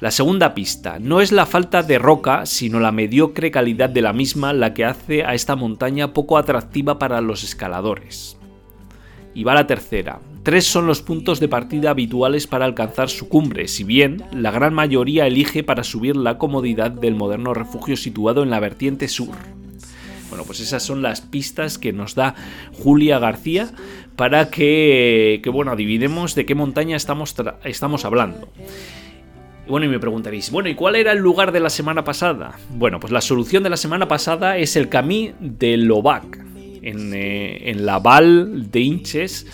La 0.00 0.10
segunda 0.10 0.52
pista, 0.52 0.98
no 0.98 1.20
es 1.20 1.30
la 1.30 1.46
falta 1.46 1.82
de 1.82 1.98
roca, 1.98 2.44
sino 2.44 2.80
la 2.80 2.90
mediocre 2.90 3.50
calidad 3.50 3.88
de 3.88 4.02
la 4.02 4.12
misma 4.12 4.52
la 4.52 4.74
que 4.74 4.84
hace 4.84 5.24
a 5.24 5.34
esta 5.34 5.54
montaña 5.56 6.12
poco 6.12 6.38
atractiva 6.38 6.98
para 6.98 7.20
los 7.20 7.44
escaladores. 7.44 8.36
Y 9.32 9.44
va 9.44 9.54
la 9.54 9.66
tercera, 9.66 10.18
Tres 10.42 10.64
son 10.64 10.88
los 10.88 11.02
puntos 11.02 11.38
de 11.38 11.46
partida 11.46 11.90
habituales 11.90 12.48
para 12.48 12.64
alcanzar 12.64 13.08
su 13.08 13.28
cumbre, 13.28 13.68
si 13.68 13.84
bien 13.84 14.24
la 14.32 14.50
gran 14.50 14.74
mayoría 14.74 15.28
elige 15.28 15.62
para 15.62 15.84
subir 15.84 16.16
la 16.16 16.36
comodidad 16.36 16.90
del 16.90 17.14
moderno 17.14 17.54
refugio 17.54 17.96
situado 17.96 18.42
en 18.42 18.50
la 18.50 18.58
vertiente 18.58 19.06
sur. 19.06 19.36
Bueno, 20.30 20.44
pues 20.44 20.58
esas 20.58 20.82
son 20.82 21.00
las 21.00 21.20
pistas 21.20 21.78
que 21.78 21.92
nos 21.92 22.16
da 22.16 22.34
Julia 22.72 23.20
García 23.20 23.70
para 24.16 24.50
que, 24.50 25.40
bueno, 25.52 25.70
adivinemos 25.70 26.34
de 26.34 26.44
qué 26.44 26.56
montaña 26.56 26.96
estamos, 26.96 27.36
estamos 27.62 28.04
hablando. 28.04 28.48
Bueno, 29.68 29.86
y 29.86 29.90
me 29.90 30.00
preguntaréis, 30.00 30.50
bueno, 30.50 30.68
¿y 30.68 30.74
cuál 30.74 30.96
era 30.96 31.12
el 31.12 31.18
lugar 31.18 31.52
de 31.52 31.60
la 31.60 31.70
semana 31.70 32.02
pasada? 32.02 32.58
Bueno, 32.70 32.98
pues 32.98 33.12
la 33.12 33.20
solución 33.20 33.62
de 33.62 33.70
la 33.70 33.76
semana 33.76 34.08
pasada 34.08 34.56
es 34.58 34.74
el 34.74 34.88
Camí 34.88 35.34
de 35.38 35.76
Lobac, 35.76 36.36
en, 36.82 37.14
eh, 37.14 37.70
en 37.70 37.86
la 37.86 38.00
Val 38.00 38.72
de 38.72 38.80
Inches 38.80 39.46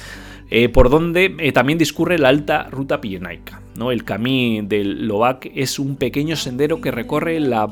eh, 0.50 0.68
por 0.68 0.90
donde 0.90 1.34
eh, 1.38 1.52
también 1.52 1.78
discurre 1.78 2.18
la 2.18 2.28
alta 2.28 2.64
ruta 2.70 3.00
pirenaica. 3.00 3.61
¿no? 3.76 3.92
El 3.92 4.04
camino 4.04 4.66
del 4.66 5.06
Lobac 5.06 5.50
es 5.54 5.78
un 5.78 5.96
pequeño 5.96 6.37
sendero 6.37 6.80
que 6.80 6.90
recorre 6.90 7.38
la, 7.38 7.68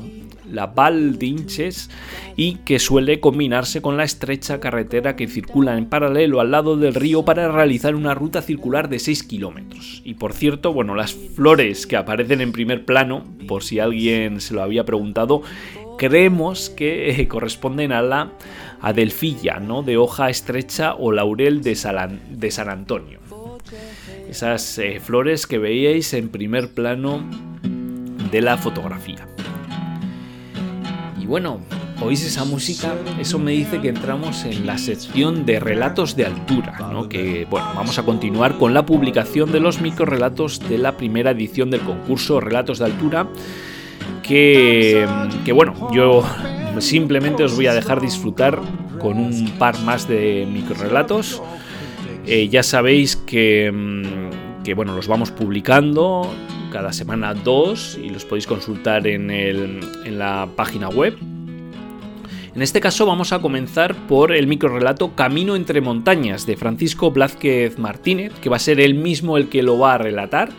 la 0.51 0.67
Val 0.67 1.17
d'Inches 1.17 1.89
y 2.35 2.55
que 2.65 2.79
suele 2.79 3.19
combinarse 3.19 3.81
con 3.81 3.97
la 3.97 4.03
estrecha 4.03 4.59
carretera 4.59 5.15
que 5.15 5.27
circula 5.27 5.77
en 5.77 5.87
paralelo 5.87 6.39
al 6.39 6.51
lado 6.51 6.77
del 6.77 6.95
río 6.95 7.25
para 7.25 7.51
realizar 7.51 7.95
una 7.95 8.13
ruta 8.13 8.41
circular 8.41 8.89
de 8.89 8.99
6 8.99 9.23
kilómetros. 9.23 10.01
Y 10.05 10.13
por 10.13 10.33
cierto, 10.33 10.73
bueno, 10.73 10.95
las 10.95 11.13
flores 11.13 11.87
que 11.87 11.97
aparecen 11.97 12.41
en 12.41 12.51
primer 12.51 12.85
plano, 12.85 13.25
por 13.47 13.63
si 13.63 13.79
alguien 13.79 14.39
se 14.39 14.53
lo 14.53 14.61
había 14.61 14.85
preguntado, 14.85 15.41
creemos 15.97 16.69
que 16.69 17.09
eh, 17.09 17.27
corresponden 17.27 17.91
a 17.91 18.01
la 18.01 18.31
adelfilla, 18.81 19.59
¿no? 19.59 19.83
de 19.83 19.97
hoja 19.97 20.29
estrecha 20.29 20.93
o 20.95 21.11
laurel 21.11 21.61
de, 21.61 21.75
San 21.75 22.69
Antonio. 22.69 23.19
Esas 24.29 24.77
eh, 24.77 24.99
flores 24.99 25.47
que 25.47 25.57
veíais 25.57 26.13
en 26.13 26.29
primer 26.29 26.69
plano 26.73 27.23
de 28.31 28.41
la 28.41 28.57
fotografía. 28.57 29.27
Y 31.19 31.25
bueno, 31.25 31.61
oís 32.01 32.23
esa 32.25 32.45
música, 32.45 32.93
eso 33.19 33.39
me 33.39 33.51
dice 33.51 33.81
que 33.81 33.89
entramos 33.89 34.45
en 34.45 34.65
la 34.65 34.77
sección 34.77 35.45
de 35.45 35.59
relatos 35.59 36.15
de 36.15 36.25
altura, 36.25 36.77
¿no? 36.91 37.09
que 37.09 37.47
bueno, 37.49 37.67
vamos 37.75 37.97
a 37.97 38.03
continuar 38.03 38.57
con 38.57 38.73
la 38.73 38.85
publicación 38.85 39.51
de 39.51 39.59
los 39.59 39.81
microrelatos 39.81 40.59
de 40.69 40.77
la 40.77 40.97
primera 40.97 41.31
edición 41.31 41.71
del 41.71 41.81
concurso 41.81 42.39
Relatos 42.39 42.79
de 42.79 42.85
Altura, 42.85 43.27
que, 44.23 45.05
bueno, 45.53 45.89
yo 45.93 46.23
simplemente 46.79 47.43
os 47.43 47.55
voy 47.55 47.67
a 47.67 47.73
dejar 47.73 48.01
disfrutar 48.01 48.59
con 48.99 49.17
un 49.17 49.51
par 49.57 49.79
más 49.81 50.07
de 50.07 50.47
microrelatos. 50.51 51.41
Eh, 52.25 52.49
ya 52.49 52.63
sabéis 52.63 53.15
que, 53.15 53.71
mm, 53.73 54.63
que, 54.63 54.73
bueno, 54.73 54.95
los 54.95 55.07
vamos 55.07 55.31
publicando 55.31 56.29
cada 56.71 56.91
semana 56.91 57.33
dos 57.33 57.97
y 58.01 58.09
los 58.09 58.25
podéis 58.25 58.47
consultar 58.47 59.07
en, 59.07 59.31
en 59.31 60.19
la 60.19 60.49
página 60.55 60.89
web. 60.89 61.17
En 62.53 62.63
este 62.63 62.81
caso 62.81 63.05
vamos 63.05 63.33
a 63.33 63.39
comenzar 63.39 63.95
por 64.07 64.31
el 64.31 64.47
microrelato 64.47 65.15
Camino 65.15 65.55
entre 65.55 65.79
montañas 65.79 66.47
de 66.47 66.57
Francisco 66.57 67.11
Blázquez 67.11 67.77
Martínez, 67.77 68.33
que 68.41 68.49
va 68.49 68.55
a 68.55 68.59
ser 68.59 68.79
él 68.79 68.95
mismo 68.95 69.37
el 69.37 69.47
que 69.47 69.61
lo 69.61 69.77
va 69.77 69.93
a 69.93 69.97
relatar 69.99 70.49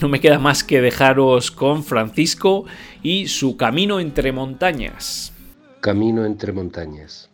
no 0.00 0.08
me 0.08 0.20
queda 0.20 0.38
más 0.38 0.64
que 0.64 0.80
dejaros 0.80 1.50
con 1.50 1.82
Francisco 1.82 2.64
y 3.02 3.28
su 3.28 3.56
camino 3.56 4.00
entre 4.00 4.32
montañas. 4.32 5.32
Camino 5.80 6.24
entre 6.24 6.52
montañas. 6.52 7.30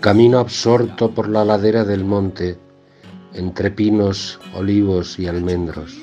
Camino 0.00 0.38
absorto 0.38 1.10
por 1.12 1.28
la 1.28 1.44
ladera 1.44 1.84
del 1.84 2.04
monte, 2.04 2.58
entre 3.32 3.70
pinos, 3.70 4.38
olivos 4.54 5.18
y 5.18 5.26
almendros. 5.26 5.96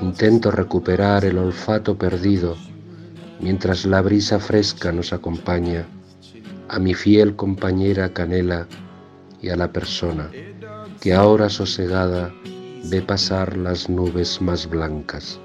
Intento 0.00 0.50
recuperar 0.50 1.24
el 1.24 1.38
olfato 1.38 1.96
perdido 1.96 2.56
mientras 3.40 3.84
la 3.84 4.00
brisa 4.00 4.38
fresca 4.38 4.92
nos 4.92 5.12
acompaña, 5.12 5.86
a 6.68 6.78
mi 6.78 6.94
fiel 6.94 7.36
compañera 7.36 8.12
Canela 8.12 8.66
y 9.40 9.50
a 9.50 9.56
la 9.56 9.70
persona 9.70 10.30
que 11.00 11.12
ahora 11.12 11.48
sosegada 11.48 12.32
ve 12.88 13.02
pasar 13.02 13.56
las 13.56 13.88
nubes 13.88 14.40
más 14.40 14.68
blancas. 14.68 15.38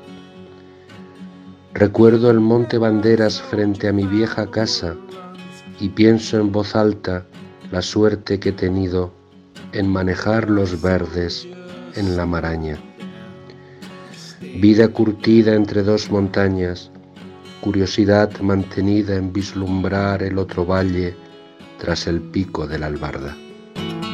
Recuerdo 1.73 2.29
el 2.29 2.39
monte 2.39 2.77
Banderas 2.77 3.41
frente 3.41 3.87
a 3.87 3.93
mi 3.93 4.05
vieja 4.05 4.49
casa 4.51 4.95
y 5.79 5.89
pienso 5.89 6.39
en 6.39 6.51
voz 6.51 6.75
alta 6.75 7.25
la 7.71 7.81
suerte 7.81 8.39
que 8.39 8.49
he 8.49 8.53
tenido 8.53 9.13
en 9.71 9.89
manejar 9.89 10.49
los 10.49 10.81
verdes 10.81 11.47
en 11.95 12.17
la 12.17 12.25
maraña. 12.25 12.77
Vida 14.59 14.89
curtida 14.89 15.55
entre 15.55 15.81
dos 15.81 16.11
montañas, 16.11 16.91
curiosidad 17.61 18.39
mantenida 18.41 19.15
en 19.15 19.31
vislumbrar 19.31 20.21
el 20.23 20.37
otro 20.37 20.65
valle 20.65 21.15
tras 21.79 22.05
el 22.07 22.21
pico 22.21 22.67
de 22.67 22.79
la 22.79 22.87
albarda. 22.87 23.35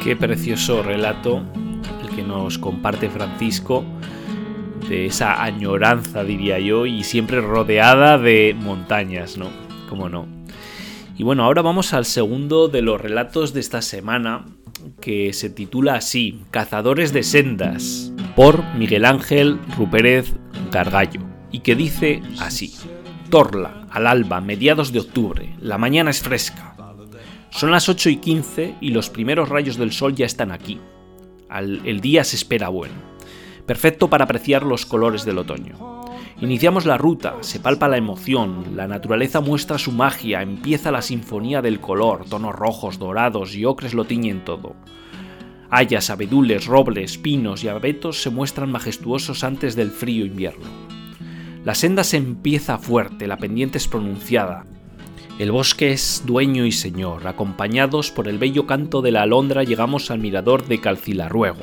Qué 0.03 0.15
precioso 0.15 0.83
relato 0.83 1.43
nos 2.43 2.57
comparte 2.57 3.09
Francisco 3.09 3.83
de 4.87 5.07
esa 5.07 5.43
añoranza, 5.43 6.23
diría 6.23 6.59
yo, 6.59 6.85
y 6.85 7.03
siempre 7.03 7.41
rodeada 7.41 8.17
de 8.17 8.55
montañas, 8.57 9.37
¿no? 9.37 9.49
¿Cómo 9.89 10.07
no? 10.07 10.27
Y 11.17 11.23
bueno, 11.23 11.43
ahora 11.43 11.61
vamos 11.61 11.93
al 11.93 12.05
segundo 12.05 12.67
de 12.67 12.81
los 12.81 13.01
relatos 13.01 13.53
de 13.53 13.59
esta 13.59 13.81
semana, 13.81 14.45
que 15.01 15.33
se 15.33 15.49
titula 15.49 15.95
así, 15.95 16.41
Cazadores 16.51 17.11
de 17.11 17.23
Sendas, 17.23 18.13
por 18.35 18.63
Miguel 18.75 19.03
Ángel 19.03 19.59
Rupérez 19.77 20.33
Gargallo, 20.71 21.21
y 21.51 21.59
que 21.59 21.75
dice 21.75 22.21
así. 22.39 22.75
Torla, 23.29 23.87
al 23.89 24.07
alba, 24.07 24.39
mediados 24.39 24.93
de 24.93 24.99
octubre. 24.99 25.53
La 25.59 25.77
mañana 25.77 26.11
es 26.11 26.21
fresca. 26.21 26.75
Son 27.49 27.71
las 27.71 27.89
8 27.89 28.09
y 28.11 28.17
15 28.17 28.75
y 28.79 28.91
los 28.91 29.09
primeros 29.09 29.49
rayos 29.49 29.77
del 29.77 29.91
sol 29.91 30.15
ya 30.15 30.25
están 30.25 30.51
aquí. 30.51 30.79
El 31.49 32.01
día 32.01 32.23
se 32.23 32.35
espera 32.35 32.69
bueno. 32.69 32.95
Perfecto 33.65 34.09
para 34.09 34.23
apreciar 34.23 34.63
los 34.63 34.85
colores 34.85 35.25
del 35.25 35.37
otoño. 35.39 35.97
Iniciamos 36.39 36.85
la 36.85 36.99
ruta, 36.99 37.37
se 37.41 37.59
palpa 37.59 37.87
la 37.87 37.97
emoción, 37.97 38.75
la 38.75 38.87
naturaleza 38.87 39.41
muestra 39.41 39.79
su 39.79 39.91
magia, 39.91 40.43
empieza 40.43 40.91
la 40.91 41.01
sinfonía 41.01 41.63
del 41.63 41.79
color, 41.79 42.25
tonos 42.29 42.53
rojos, 42.53 42.99
dorados 42.99 43.55
y 43.55 43.65
ocres 43.65 43.95
lo 43.95 44.05
tiñen 44.05 44.45
todo. 44.45 44.75
Hayas, 45.71 46.11
abedules, 46.11 46.67
robles, 46.67 47.17
pinos 47.17 47.63
y 47.63 47.69
abetos 47.69 48.21
se 48.21 48.29
muestran 48.29 48.71
majestuosos 48.71 49.43
antes 49.43 49.75
del 49.75 49.89
frío 49.89 50.25
invierno. 50.25 50.67
La 51.65 51.73
senda 51.73 52.03
se 52.03 52.17
empieza 52.17 52.77
fuerte, 52.77 53.27
la 53.27 53.37
pendiente 53.37 53.79
es 53.79 53.87
pronunciada. 53.87 54.65
El 55.39 55.51
bosque 55.51 55.91
es 55.91 56.23
dueño 56.25 56.65
y 56.65 56.71
señor. 56.71 57.27
Acompañados 57.27 58.09
por 58.09 58.27
el 58.27 58.39
bello 58.39 58.65
canto 58.65 59.03
de 59.03 59.11
la 59.11 59.21
alondra 59.21 59.63
llegamos 59.63 60.09
al 60.09 60.17
mirador 60.17 60.65
de 60.67 60.81
Calcilarruego. 60.81 61.61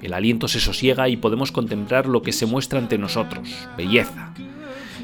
El 0.00 0.14
aliento 0.14 0.46
se 0.46 0.60
sosiega 0.60 1.08
y 1.08 1.16
podemos 1.16 1.50
contemplar 1.50 2.06
lo 2.06 2.22
que 2.22 2.32
se 2.32 2.46
muestra 2.46 2.78
ante 2.78 2.98
nosotros, 2.98 3.48
belleza. 3.76 4.32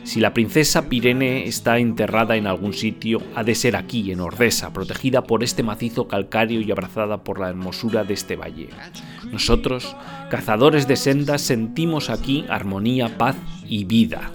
Si 0.05 0.21
la 0.21 0.35
princesa 0.35 0.89
Pirene 0.89 1.49
está 1.49 1.79
enterrada 1.79 2.37
en 2.37 2.47
algún 2.47 2.75
sitio, 2.75 3.21
ha 3.35 3.43
de 3.43 3.57
ser 3.57 3.75
aquí, 3.75 4.13
en 4.13 4.21
Ordesa, 4.21 4.73
protegida 4.73 5.25
por 5.25 5.43
este 5.43 5.65
macizo 5.65 6.07
calcáreo 6.07 6.61
y 6.61 6.71
abrazada 6.71 7.25
por 7.25 7.41
la 7.41 7.49
hermosura 7.49 8.05
de 8.05 8.15
este 8.15 8.37
valle. 8.37 8.69
Nosotros, 9.33 9.97
cazadores 10.31 10.87
de 10.87 10.95
sendas, 10.95 11.43
sentimos 11.43 12.09
aquí 12.09 12.45
armonía, 12.49 13.19
paz 13.19 13.37
y 13.69 13.85
vida. 13.85 14.31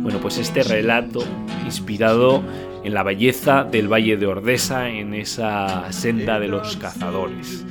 Bueno, 0.00 0.18
pues 0.18 0.38
este 0.38 0.62
relato 0.62 1.22
inspirado 1.64 2.42
en 2.84 2.94
la 2.94 3.02
belleza 3.02 3.64
del 3.64 3.92
Valle 3.92 4.16
de 4.16 4.26
Ordesa, 4.26 4.88
en 4.88 5.14
esa 5.14 5.92
senda 5.92 6.38
de 6.40 6.48
los 6.48 6.76
cazadores. 6.76 7.64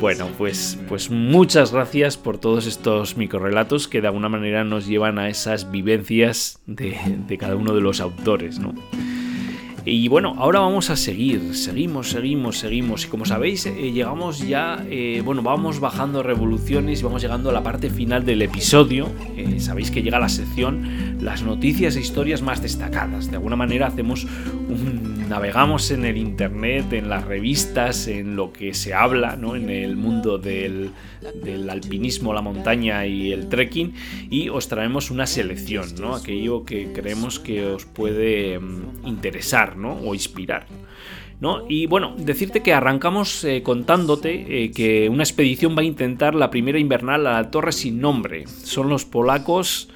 Bueno, 0.00 0.28
pues, 0.36 0.78
pues 0.88 1.10
muchas 1.10 1.72
gracias 1.72 2.16
por 2.16 2.38
todos 2.38 2.66
estos 2.66 3.16
microrelatos 3.16 3.88
que 3.88 4.00
de 4.00 4.08
alguna 4.08 4.28
manera 4.28 4.64
nos 4.64 4.86
llevan 4.86 5.18
a 5.18 5.28
esas 5.28 5.70
vivencias 5.70 6.60
de, 6.66 6.96
de 7.26 7.38
cada 7.38 7.56
uno 7.56 7.74
de 7.74 7.80
los 7.80 8.00
autores, 8.00 8.58
¿no? 8.58 8.74
Y 9.86 10.08
bueno, 10.08 10.34
ahora 10.38 10.60
vamos 10.60 10.88
a 10.88 10.96
seguir, 10.96 11.54
seguimos, 11.54 12.08
seguimos, 12.08 12.58
seguimos. 12.58 13.04
Y 13.04 13.08
como 13.08 13.26
sabéis, 13.26 13.66
eh, 13.66 13.92
llegamos 13.92 14.38
ya, 14.38 14.82
eh, 14.88 15.20
bueno, 15.22 15.42
vamos 15.42 15.78
bajando 15.78 16.22
revoluciones 16.22 17.00
y 17.00 17.04
vamos 17.04 17.20
llegando 17.20 17.50
a 17.50 17.52
la 17.52 17.62
parte 17.62 17.90
final 17.90 18.24
del 18.24 18.40
episodio. 18.40 19.12
Eh, 19.36 19.60
sabéis 19.60 19.90
que 19.90 20.02
llega 20.02 20.18
la 20.18 20.30
sección 20.30 21.18
las 21.20 21.42
noticias 21.42 21.96
e 21.96 22.00
historias 22.00 22.40
más 22.40 22.62
destacadas. 22.62 23.30
De 23.30 23.36
alguna 23.36 23.56
manera 23.56 23.88
hacemos 23.88 24.24
un, 24.24 25.28
navegamos 25.28 25.90
en 25.90 26.04
el 26.04 26.16
internet, 26.16 26.92
en 26.92 27.08
las 27.08 27.24
revistas, 27.24 28.08
en 28.08 28.36
lo 28.36 28.52
que 28.52 28.74
se 28.74 28.94
habla, 28.94 29.36
¿no? 29.36 29.56
En 29.56 29.70
el 29.70 29.96
mundo 29.96 30.38
del, 30.38 30.92
del 31.42 31.68
alpinismo, 31.70 32.32
la 32.32 32.42
montaña 32.42 33.06
y 33.06 33.32
el 33.32 33.48
trekking 33.48 33.94
y 34.30 34.48
os 34.48 34.68
traemos 34.68 35.10
una 35.10 35.26
selección, 35.26 35.94
¿no? 36.00 36.14
Aquello 36.14 36.64
que 36.64 36.92
creemos 36.92 37.38
que 37.38 37.66
os 37.66 37.84
puede 37.84 38.60
interesar 39.76 39.98
o 40.04 40.14
inspirar. 40.14 40.66
¿No? 41.40 41.64
Y 41.68 41.86
bueno, 41.86 42.14
decirte 42.16 42.62
que 42.62 42.72
arrancamos 42.72 43.44
eh, 43.44 43.62
contándote 43.62 44.64
eh, 44.64 44.70
que 44.70 45.08
una 45.08 45.24
expedición 45.24 45.76
va 45.76 45.82
a 45.82 45.84
intentar 45.84 46.34
la 46.34 46.48
primera 46.48 46.78
invernal 46.78 47.26
a 47.26 47.42
la 47.42 47.50
torre 47.50 47.72
sin 47.72 48.00
nombre. 48.00 48.46
Son 48.46 48.88
los 48.88 49.04
polacos 49.04 49.88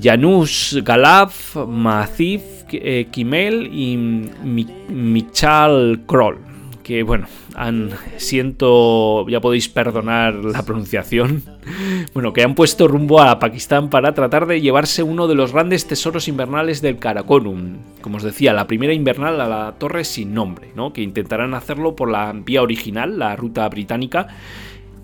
Janusz 0.00 0.76
Galav, 0.82 1.32
Maciv 1.68 2.40
eh, 2.72 3.08
Kimel 3.10 3.70
y 3.72 3.96
Michal 3.96 6.02
Kroll. 6.06 6.53
Que 6.84 7.02
bueno, 7.02 7.26
han, 7.54 7.90
siento, 8.18 9.26
ya 9.28 9.40
podéis 9.40 9.70
perdonar 9.70 10.34
la 10.34 10.62
pronunciación, 10.64 11.42
bueno, 12.14 12.34
que 12.34 12.42
han 12.42 12.54
puesto 12.54 12.86
rumbo 12.86 13.22
a 13.22 13.38
Pakistán 13.38 13.88
para 13.88 14.12
tratar 14.12 14.46
de 14.46 14.60
llevarse 14.60 15.02
uno 15.02 15.26
de 15.26 15.34
los 15.34 15.52
grandes 15.52 15.86
tesoros 15.86 16.28
invernales 16.28 16.82
del 16.82 16.98
Karakorum. 16.98 17.78
Como 18.02 18.18
os 18.18 18.22
decía, 18.22 18.52
la 18.52 18.66
primera 18.66 18.92
invernal 18.92 19.40
a 19.40 19.48
la 19.48 19.74
torre 19.78 20.04
sin 20.04 20.34
nombre, 20.34 20.72
¿no? 20.76 20.92
Que 20.92 21.00
intentarán 21.00 21.54
hacerlo 21.54 21.96
por 21.96 22.10
la 22.10 22.30
vía 22.32 22.60
original, 22.60 23.18
la 23.18 23.34
ruta 23.34 23.66
británica. 23.70 24.28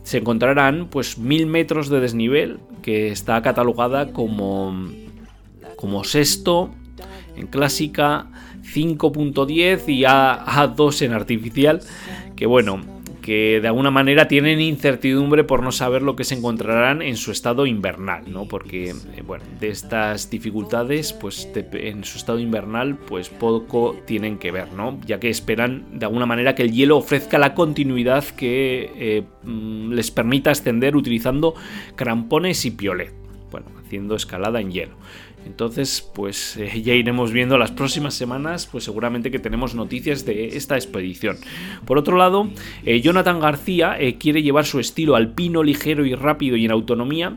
Se 0.03 0.19
encontrarán 0.19 0.89
pues 0.89 1.17
mil 1.17 1.47
metros 1.47 1.89
de 1.89 2.01
desnivel, 2.01 2.61
que 2.83 3.09
está 3.09 3.41
catalogada 3.41 4.13
como, 4.13 4.91
como 5.77 6.05
sexto 6.05 6.71
en 7.37 7.47
clásica 7.47 8.27
5.10 8.73 9.89
y 9.89 10.05
A, 10.05 10.45
A2 10.45 11.03
en 11.03 11.13
artificial, 11.13 11.81
que 12.37 12.47
bueno, 12.47 12.81
que 13.21 13.61
de 13.61 13.69
alguna 13.69 13.91
manera 13.91 14.29
tienen 14.29 14.61
incertidumbre 14.61 15.45
por 15.45 15.63
no 15.63 15.73
saber 15.73 16.03
lo 16.03 16.17
que 16.17 16.25
se 16.25 16.35
encontrarán 16.35 17.03
en 17.03 17.17
su 17.17 17.31
estado 17.31 17.67
invernal, 17.67 18.25
¿no? 18.33 18.47
Porque, 18.47 18.91
eh, 18.91 19.23
bueno, 19.25 19.45
de 19.61 19.69
estas 19.69 20.31
dificultades, 20.31 21.13
pues 21.13 21.49
en 21.55 22.05
su 22.05 22.19
estado 22.19 22.39
invernal, 22.39 22.97
pues 22.97 23.29
poco 23.29 23.97
tienen 24.07 24.39
que 24.39 24.51
ver, 24.51 24.73
¿no? 24.73 24.99
Ya 25.07 25.21
que 25.21 25.29
esperan 25.29 25.99
de 25.99 26.07
alguna 26.07 26.27
manera 26.27 26.55
que 26.55 26.63
el 26.63 26.73
hielo 26.73 26.97
ofrezca 26.97 27.39
la 27.39 27.55
continuidad 27.55 28.25
que 28.25 28.91
eh, 28.97 29.23
mm, 29.45 29.93
les 29.93 30.11
permita 30.11 30.51
ascender 30.51 30.97
utilizando 30.97 31.55
crampones 31.97 32.65
y 32.65 32.71
piolet, 32.71 33.13
bueno, 33.51 33.67
haciendo 33.85 34.15
escalada 34.15 34.61
en 34.61 34.71
hielo. 34.71 34.97
Entonces, 35.47 36.09
pues 36.15 36.57
eh, 36.57 36.83
ya 36.85 36.95
iremos 36.95 37.33
viendo 37.33 37.59
las 37.59 37.71
próximas 37.71 38.15
semanas, 38.15 38.69
pues 38.71 38.85
seguramente 38.85 39.31
que 39.31 39.39
tenemos 39.39 39.75
noticias 39.75 40.25
de 40.25 40.57
esta 40.57 40.77
expedición. 40.77 41.37
Por 41.85 41.99
otro 41.99 42.17
lado, 42.17 42.49
eh, 42.85 43.01
Jonathan 43.01 43.41
García 43.41 43.97
eh, 43.99 44.17
quiere 44.17 44.43
llevar 44.43 44.67
su 44.67 44.81
estilo 44.81 45.17
alpino, 45.17 45.63
ligero 45.63 46.05
y 46.05 46.15
rápido 46.15 46.57
y 46.57 46.65
en 46.65 46.71
autonomía 46.71 47.37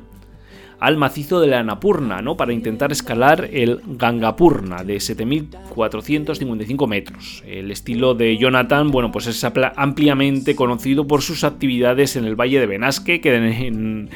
al 0.83 0.97
macizo 0.97 1.39
de 1.39 1.47
la 1.47 1.59
Annapurna, 1.59 2.21
¿no? 2.21 2.35
Para 2.35 2.51
intentar 2.51 2.91
escalar 2.91 3.47
el 3.53 3.79
Gangapurna 3.87 4.83
de 4.83 4.97
7.455 4.97 6.87
metros. 6.89 7.41
El 7.47 7.71
estilo 7.71 8.15
de 8.15 8.37
Jonathan, 8.37 8.91
bueno, 8.91 9.09
pues 9.09 9.27
es 9.27 9.41
ampliamente 9.45 10.57
conocido 10.57 11.07
por 11.07 11.21
sus 11.21 11.45
actividades 11.45 12.17
en 12.17 12.25
el 12.25 12.35
Valle 12.35 12.59
de 12.59 12.65
Benasque, 12.65 13.21
que 13.21 13.33
en, 13.33 14.09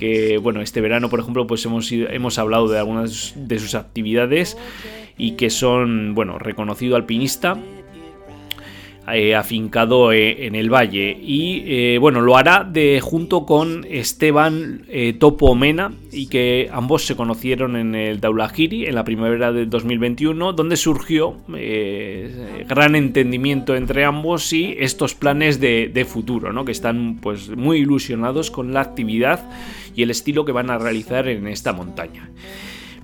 que, 0.00 0.38
bueno, 0.38 0.62
este 0.62 0.80
verano, 0.80 1.08
por 1.10 1.20
ejemplo, 1.20 1.46
pues 1.46 1.64
hemos, 1.64 1.92
hemos 1.92 2.38
hablado 2.38 2.66
de 2.66 2.78
algunas 2.78 3.34
de 3.36 3.58
sus 3.60 3.76
actividades 3.76 4.56
y 5.16 5.32
que 5.32 5.50
son, 5.50 6.14
bueno, 6.16 6.38
reconocido 6.38 6.96
alpinista. 6.96 7.56
Eh, 9.14 9.34
afincado 9.34 10.12
eh, 10.12 10.46
en 10.46 10.54
el 10.54 10.72
valle. 10.72 11.18
Y 11.20 11.62
eh, 11.66 11.98
bueno, 11.98 12.20
lo 12.20 12.36
hará 12.36 12.64
de, 12.64 13.00
junto 13.00 13.46
con 13.46 13.86
Esteban 13.88 14.82
Topo 15.18 15.54
Mena, 15.54 15.92
y 16.12 16.26
que 16.26 16.68
ambos 16.72 17.06
se 17.06 17.16
conocieron 17.16 17.76
en 17.76 17.94
el 17.94 18.20
Daulahiri 18.20 18.86
en 18.86 18.94
la 18.94 19.04
primavera 19.04 19.52
del 19.52 19.70
2021, 19.70 20.52
donde 20.52 20.76
surgió 20.76 21.36
gran 22.68 22.96
entendimiento 22.96 23.76
entre 23.76 24.04
ambos 24.04 24.52
y 24.52 24.74
estos 24.78 25.14
planes 25.14 25.60
de, 25.60 25.90
de, 25.92 26.04
futuro, 26.04 26.52
¿no? 26.52 26.64
que 26.64 26.72
están 26.72 27.18
pues 27.20 27.50
muy 27.50 27.78
ilusionados 27.78 28.50
con 28.50 28.72
la 28.72 28.80
actividad 28.80 29.48
y 29.94 30.02
el 30.02 30.10
estilo 30.10 30.44
que 30.44 30.52
van 30.52 30.70
a 30.70 30.78
realizar 30.78 31.28
en 31.28 31.46
esta 31.46 31.72
montaña. 31.72 32.30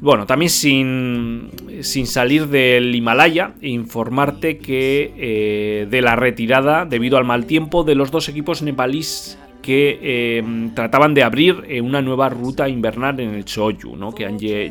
Bueno, 0.00 0.26
también 0.26 0.50
sin, 0.50 1.50
salir 1.82 2.48
del 2.48 2.94
Himalaya, 2.94 3.54
informarte 3.62 4.58
que 4.58 5.12
eh, 5.16 5.86
de 5.88 6.02
la 6.02 6.16
retirada 6.16 6.84
debido 6.84 7.16
al 7.16 7.24
mal 7.24 7.46
tiempo 7.46 7.82
de 7.82 7.94
los 7.94 8.10
dos 8.10 8.28
equipos 8.28 8.60
nepalíes 8.60 9.38
que 9.62 9.98
eh, 10.02 10.44
trataban 10.74 11.14
de 11.14 11.22
abrir 11.22 11.64
eh, 11.66 11.80
una 11.80 12.02
nueva 12.02 12.28
ruta 12.28 12.68
invernal 12.68 13.18
en 13.20 13.34
el 13.34 13.44
Choyu, 13.46 13.96
¿no? 13.96 14.14
que 14.14 14.28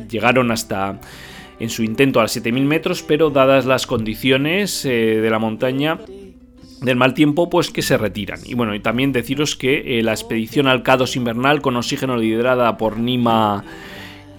llegaron 0.08 0.52
hasta 0.52 1.00
en 1.58 1.70
su 1.70 1.82
intento 1.82 2.20
a 2.20 2.26
7.000 2.26 2.62
metros, 2.62 3.02
pero 3.02 3.30
dadas 3.30 3.66
las 3.66 3.86
condiciones 3.86 4.82
de 4.84 5.28
la 5.28 5.38
montaña 5.38 5.98
del 6.82 6.96
mal 6.96 7.14
tiempo, 7.14 7.48
pues 7.50 7.70
que 7.70 7.82
se 7.82 7.96
retiran. 7.96 8.40
Y 8.44 8.54
bueno, 8.54 8.74
y 8.74 8.80
también 8.80 9.12
deciros 9.12 9.56
que 9.56 10.00
la 10.02 10.12
expedición 10.12 10.66
al 10.66 10.84
K2 10.84 11.16
invernal 11.16 11.62
con 11.62 11.76
oxígeno 11.76 12.16
liderada 12.16 12.76
por 12.76 12.98
Nima 12.98 13.64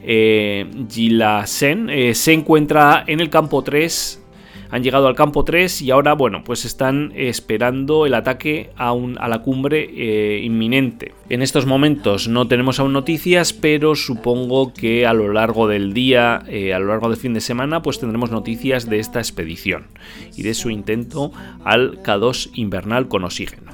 eh, 0.03 0.65
Gilasen 0.89 1.89
eh, 1.89 2.13
se 2.13 2.33
encuentra 2.33 3.03
en 3.07 3.19
el 3.19 3.29
campo 3.29 3.63
3. 3.63 4.23
Han 4.69 4.83
llegado 4.83 5.07
al 5.07 5.15
campo 5.15 5.45
3 5.45 5.81
y 5.81 5.91
ahora, 5.91 6.13
bueno, 6.13 6.43
pues 6.43 6.65
están 6.65 7.13
esperando 7.15 8.05
el 8.05 8.13
ataque 8.13 8.71
a, 8.75 8.91
a 8.91 9.27
la 9.29 9.39
cumbre 9.41 9.89
eh, 9.95 10.41
inminente. 10.43 11.13
En 11.29 11.41
estos 11.41 11.65
momentos 11.65 12.27
no 12.27 12.47
tenemos 12.47 12.79
aún 12.79 12.91
noticias, 12.91 13.53
pero 13.53 13.95
supongo 13.95 14.73
que 14.73 15.05
a 15.05 15.13
lo 15.13 15.31
largo 15.31 15.67
del 15.67 15.93
día, 15.93 16.43
eh, 16.47 16.73
a 16.73 16.79
lo 16.79 16.87
largo 16.87 17.09
del 17.09 17.17
fin 17.17 17.33
de 17.33 17.41
semana, 17.41 17.81
pues 17.81 17.99
tendremos 17.99 18.29
noticias 18.29 18.89
de 18.89 18.99
esta 18.99 19.19
expedición 19.19 19.87
y 20.35 20.43
de 20.43 20.53
su 20.53 20.69
intento 20.69 21.31
al 21.63 22.03
K2 22.03 22.51
invernal 22.55 23.07
con 23.07 23.23
oxígeno. 23.23 23.71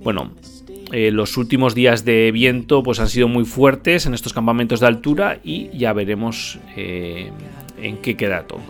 Bueno, 0.00 0.32
eh, 0.92 1.10
los 1.10 1.36
últimos 1.36 1.74
días 1.74 2.04
de 2.04 2.30
viento 2.32 2.82
pues, 2.82 3.00
han 3.00 3.08
sido 3.08 3.28
muy 3.28 3.44
fuertes 3.44 4.06
en 4.06 4.14
estos 4.14 4.32
campamentos 4.32 4.80
de 4.80 4.86
altura 4.86 5.38
y 5.42 5.68
ya 5.76 5.92
veremos 5.92 6.58
eh, 6.76 7.30
en 7.80 7.98
qué 7.98 8.16
queda 8.16 8.46
todo. 8.46 8.60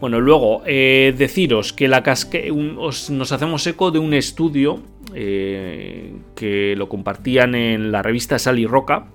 Bueno, 0.00 0.20
luego 0.20 0.62
eh, 0.66 1.14
deciros 1.16 1.72
que 1.72 1.88
la 1.88 2.02
casque 2.02 2.50
nos 2.50 3.32
hacemos 3.32 3.66
eco 3.66 3.90
de 3.90 3.98
un 3.98 4.14
estudio 4.14 4.80
que 5.12 6.74
lo 6.76 6.88
compartían 6.88 7.56
en 7.56 7.90
la 7.90 8.00
revista 8.00 8.38
Sal 8.38 8.60
y 8.60 8.66
Roca 8.66 9.08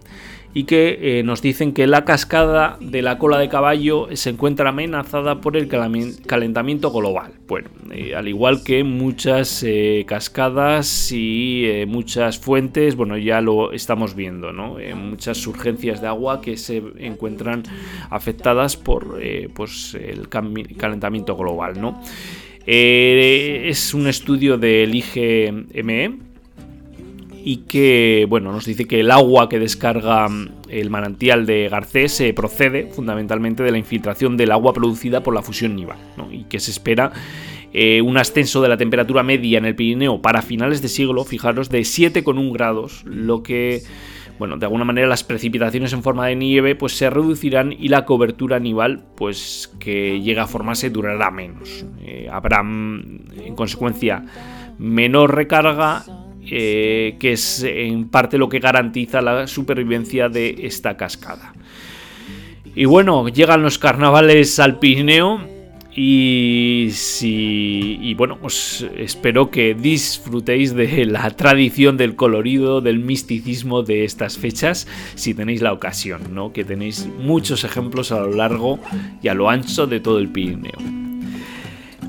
y 0.55 0.63
que 0.63 1.19
eh, 1.19 1.23
nos 1.23 1.41
dicen 1.41 1.73
que 1.73 1.85
la 1.85 2.05
cascada 2.05 2.77
de 2.79 3.01
la 3.01 3.17
cola 3.17 3.37
de 3.37 3.49
caballo 3.49 4.07
se 4.13 4.29
encuentra 4.29 4.69
amenazada 4.69 5.41
por 5.41 5.57
el 5.57 5.67
calentamiento 5.67 6.91
global. 6.91 7.33
Bueno, 7.45 7.67
eh, 7.91 8.15
al 8.15 8.29
igual 8.29 8.63
que 8.63 8.85
muchas 8.85 9.63
eh, 9.63 10.05
cascadas 10.07 11.11
y 11.11 11.83
muchas 11.89 12.39
fuentes, 12.39 12.95
bueno, 12.95 13.17
ya 13.17 13.41
lo 13.41 13.73
estamos 13.73 14.15
viendo, 14.15 14.53
¿no? 14.53 14.77
muchas 14.95 15.37
surgencias 15.37 15.99
de 15.99 16.07
agua 16.07 16.39
que 16.39 16.55
se 16.55 16.81
encuentran 16.99 17.63
afectadas 18.09 18.77
por 18.77 19.19
pues, 19.53 19.93
el 19.95 20.29
calentamiento 20.29 21.35
global, 21.35 21.81
¿no? 21.81 22.01
es 22.65 23.93
un 23.93 24.07
estudio 24.07 24.57
del 24.57 24.95
IGME 24.95 26.34
y 27.47 27.57
que 27.57 28.25
bueno, 28.27 28.51
nos 28.51 28.65
dice 28.65 28.85
que 28.85 29.01
el 29.01 29.11
agua 29.11 29.47
que 29.47 29.59
descarga 29.59 30.27
mm, 30.27 30.49
el 30.67 30.89
manantial 30.89 31.45
de 31.45 31.69
Garcés 31.69 32.11
se 32.11 32.33
procede 32.33 32.87
fundamentalmente 32.87 33.61
de 33.61 33.71
la 33.71 33.77
infiltración 33.77 34.35
del 34.35 34.51
agua 34.51 34.73
producida 34.73 35.21
por 35.21 35.35
la 35.35 35.43
fusión 35.43 35.75
nival 35.75 35.99
y 36.31 36.45
que 36.45 36.59
se 36.59 36.71
espera 36.71 37.11
eh, 37.71 38.01
un 38.01 38.17
ascenso 38.17 38.63
de 38.63 38.69
la 38.69 38.77
temperatura 38.77 39.21
media 39.21 39.59
en 39.59 39.65
el 39.65 39.75
Pirineo 39.75 40.23
para 40.23 40.41
finales 40.41 40.81
de 40.81 40.87
siglo, 40.87 41.23
fijaros, 41.23 41.69
de 41.69 41.81
7,1 41.81 42.51
grados, 42.51 43.03
lo 43.05 43.43
que 43.43 43.83
bueno, 44.39 44.57
de 44.57 44.65
alguna 44.65 44.83
manera 44.83 45.07
las 45.07 45.23
precipitaciones 45.23 45.93
en 45.93 46.01
forma 46.01 46.25
de 46.25 46.35
nieve 46.35 46.73
pues 46.73 46.97
se 46.97 47.11
reducirán 47.11 47.71
y 47.71 47.89
la 47.89 48.05
cobertura 48.05 48.59
nival 48.59 49.03
pues 49.15 49.71
que 49.79 50.19
llega 50.19 50.43
a 50.43 50.47
formarse 50.47 50.89
durará 50.89 51.29
menos. 51.29 51.85
Eh, 52.01 52.27
habrá 52.31 52.63
mm, 52.63 53.27
en 53.37 53.55
consecuencia 53.55 54.25
menor 54.79 55.35
recarga 55.35 56.03
eh, 56.49 57.15
que 57.19 57.33
es 57.33 57.63
en 57.63 58.09
parte 58.09 58.37
lo 58.37 58.49
que 58.49 58.59
garantiza 58.59 59.21
la 59.21 59.47
supervivencia 59.47 60.29
de 60.29 60.55
esta 60.63 60.97
cascada. 60.97 61.53
Y 62.75 62.85
bueno, 62.85 63.27
llegan 63.29 63.61
los 63.61 63.79
carnavales 63.79 64.59
al 64.59 64.79
Pirineo 64.79 65.55
y, 65.95 66.89
si, 66.91 67.97
y 68.01 68.13
bueno, 68.15 68.37
pues 68.37 68.85
espero 68.97 69.49
que 69.49 69.73
disfrutéis 69.73 70.75
de 70.75 71.05
la 71.05 71.29
tradición 71.31 71.95
del 71.95 72.17
colorido, 72.17 72.81
del 72.81 72.99
misticismo 72.99 73.81
de 73.81 74.03
estas 74.03 74.37
fechas, 74.37 74.87
si 75.15 75.33
tenéis 75.33 75.61
la 75.61 75.71
ocasión, 75.71 76.33
¿no? 76.33 76.51
Que 76.51 76.65
tenéis 76.65 77.07
muchos 77.19 77.63
ejemplos 77.63 78.11
a 78.11 78.19
lo 78.19 78.33
largo 78.33 78.77
y 79.21 79.29
a 79.29 79.33
lo 79.33 79.49
ancho 79.49 79.87
de 79.87 80.01
todo 80.01 80.19
el 80.19 80.27
Pirineo. 80.27 81.14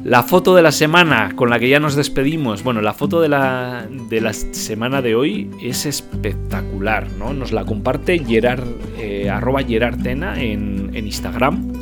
La 0.07 0.23
foto 0.23 0.55
de 0.55 0.63
la 0.63 0.71
semana 0.71 1.33
con 1.35 1.51
la 1.51 1.59
que 1.59 1.69
ya 1.69 1.81
nos 1.81 1.97
despedimos. 1.97 2.63
Bueno, 2.63 2.81
la 2.81 2.95
foto 2.95 3.21
de 3.21 3.29
la, 3.29 3.89
de 3.91 4.21
la 4.21 4.33
semana 4.33 5.03
de 5.03 5.17
hoy 5.17 5.51
es 5.61 5.85
espectacular, 5.85 7.11
¿no? 7.19 7.35
Nos 7.35 7.51
la 7.51 7.65
comparte 7.65 8.21
Gerard, 8.21 8.63
eh, 9.01 9.29
arroba 9.29 9.65
Gerardtena 9.65 10.41
en, 10.41 10.93
en 10.95 11.07
Instagram 11.07 11.73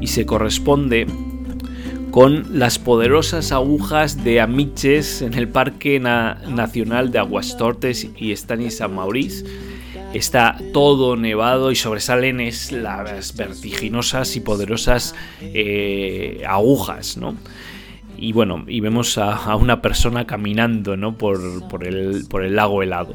y 0.00 0.06
se 0.06 0.24
corresponde 0.24 1.06
con 2.10 2.58
las 2.58 2.78
poderosas 2.78 3.52
agujas 3.52 4.24
de 4.24 4.40
Amiches 4.40 5.20
en 5.20 5.34
el 5.34 5.46
Parque 5.46 6.00
Nacional 6.00 7.10
de 7.10 7.18
Aguastortes 7.18 8.08
y 8.16 8.34
Stanis 8.34 8.78
San 8.78 8.94
Maurice 8.94 9.44
está 10.14 10.56
todo 10.72 11.16
nevado 11.16 11.70
y 11.70 11.76
sobresalen 11.76 12.40
es 12.40 12.72
las 12.72 13.36
vertiginosas 13.36 14.36
y 14.36 14.40
poderosas 14.40 15.14
eh, 15.40 16.42
agujas, 16.46 17.16
¿no? 17.16 17.36
Y 18.16 18.32
bueno, 18.32 18.64
y 18.66 18.80
vemos 18.80 19.16
a, 19.16 19.54
una 19.54 19.80
persona 19.80 20.26
caminando, 20.26 20.96
¿no? 20.96 21.16
Por, 21.16 21.38
el, 21.82 22.26
por 22.28 22.44
el 22.44 22.56
lago 22.56 22.82
helado. 22.82 23.14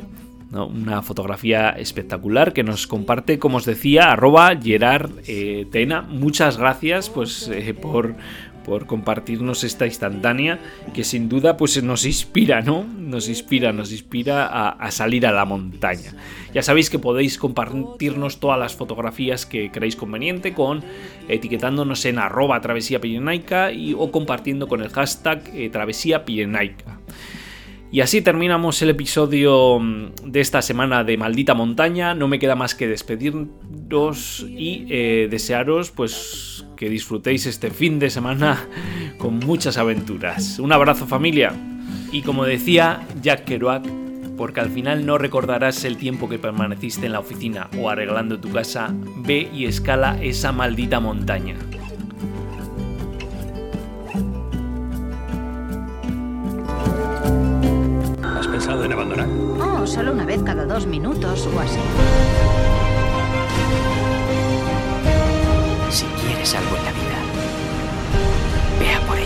Una 0.54 1.02
fotografía 1.02 1.72
espectacular 1.72 2.54
que 2.54 2.64
nos 2.64 2.86
comparte, 2.86 3.40
como 3.40 3.58
os 3.58 3.66
decía, 3.66 4.12
arroba 4.12 4.56
Gerard 4.56 5.10
eh, 5.28 5.66
Tena. 5.72 6.04
Muchas 6.04 6.58
gracias 6.58 7.10
pues, 7.10 7.50
eh, 7.52 7.74
por, 7.74 8.16
por 8.66 8.86
compartirnos 8.86 9.64
esta 9.64 9.86
instantánea 9.86 10.60
que 10.94 11.04
sin 11.04 11.30
duda 11.30 11.58
pues 11.58 11.82
nos 11.84 12.06
inspira, 12.06 12.62
¿no? 12.62 12.84
Nos 12.84 13.30
inspira, 13.30 13.72
nos 13.72 13.92
inspira 13.92 14.46
a, 14.72 14.92
salir 14.92 15.26
a 15.28 15.32
la 15.32 15.46
montaña. 15.46 16.14
Ya 16.54 16.64
sabéis 16.64 16.90
que 16.90 17.00
podéis 17.00 17.38
compartirnos 17.38 18.40
todas 18.40 18.60
las 18.60 18.76
fotografías 18.76 19.46
que 19.46 19.72
creáis 19.72 19.96
conveniente 19.96 20.54
con 20.54 20.84
etiquetándonos 21.28 22.06
en 22.06 22.20
arroba 22.20 22.62
travesía 22.62 23.00
y, 23.74 23.94
o 23.98 24.12
compartiendo 24.12 24.68
con 24.68 24.82
el 24.82 24.90
hashtag 24.90 25.44
eh, 25.54 25.70
travesía 25.70 26.26
pirenaica. 26.26 27.00
Y 27.94 28.02
así 28.02 28.24
terminamos 28.24 28.82
el 28.82 28.90
episodio 28.90 29.78
mm, 29.80 30.32
de 30.32 30.42
esta 30.42 30.64
semana 30.64 31.04
de 31.04 31.16
Maldita 31.16 31.54
Montaña. 31.54 32.16
No 32.16 32.28
me 32.28 32.40
queda 32.40 32.56
más 32.56 32.74
que 32.74 32.88
despedirnos 32.88 34.44
y 34.50 34.88
eh, 34.90 35.28
desearos 35.30 35.92
pues 35.92 36.66
que 36.76 36.90
disfrutéis 36.90 37.46
este 37.46 37.70
fin 37.70 38.00
de 38.00 38.10
semana 38.10 38.68
con 39.20 39.38
muchas 39.38 39.78
aventuras. 39.78 40.58
Un 40.58 40.74
abrazo 40.74 41.06
familia. 41.06 41.54
Y 42.12 42.24
como 42.24 42.46
decía 42.46 43.06
Jack 43.22 43.44
Kerouac, 43.44 43.86
porque 44.38 44.60
al 44.60 44.72
final 44.72 45.06
no 45.06 45.20
recordarás 45.20 45.86
el 45.86 45.98
tiempo 45.98 46.28
que 46.28 46.40
permaneciste 46.40 47.06
en 47.06 47.12
la 47.12 47.20
oficina 47.20 47.70
o 47.78 47.92
arreglando 47.92 48.40
tu 48.40 48.52
casa, 48.52 48.92
ve 49.18 49.52
y 49.54 49.66
escala 49.66 50.18
esa 50.20 50.52
maldita 50.52 51.00
montaña. 51.00 51.58
pensado 58.54 58.86
en 58.86 58.94
abandonar? 58.94 59.28
Oh, 59.60 59.88
solo 59.88 60.12
una 60.12 60.26
vez 60.26 60.44
cada 60.44 60.68
dos 60.68 60.86
minutos 60.86 61.50
o 61.52 61.60
así. 61.60 61.80
Si 65.90 66.06
quieres 66.22 66.54
algo 66.54 66.78
en 66.78 66.86
la 66.86 66.92
vida, 66.92 67.18
vea 68.80 69.00
por 69.08 69.18
él. 69.18 69.23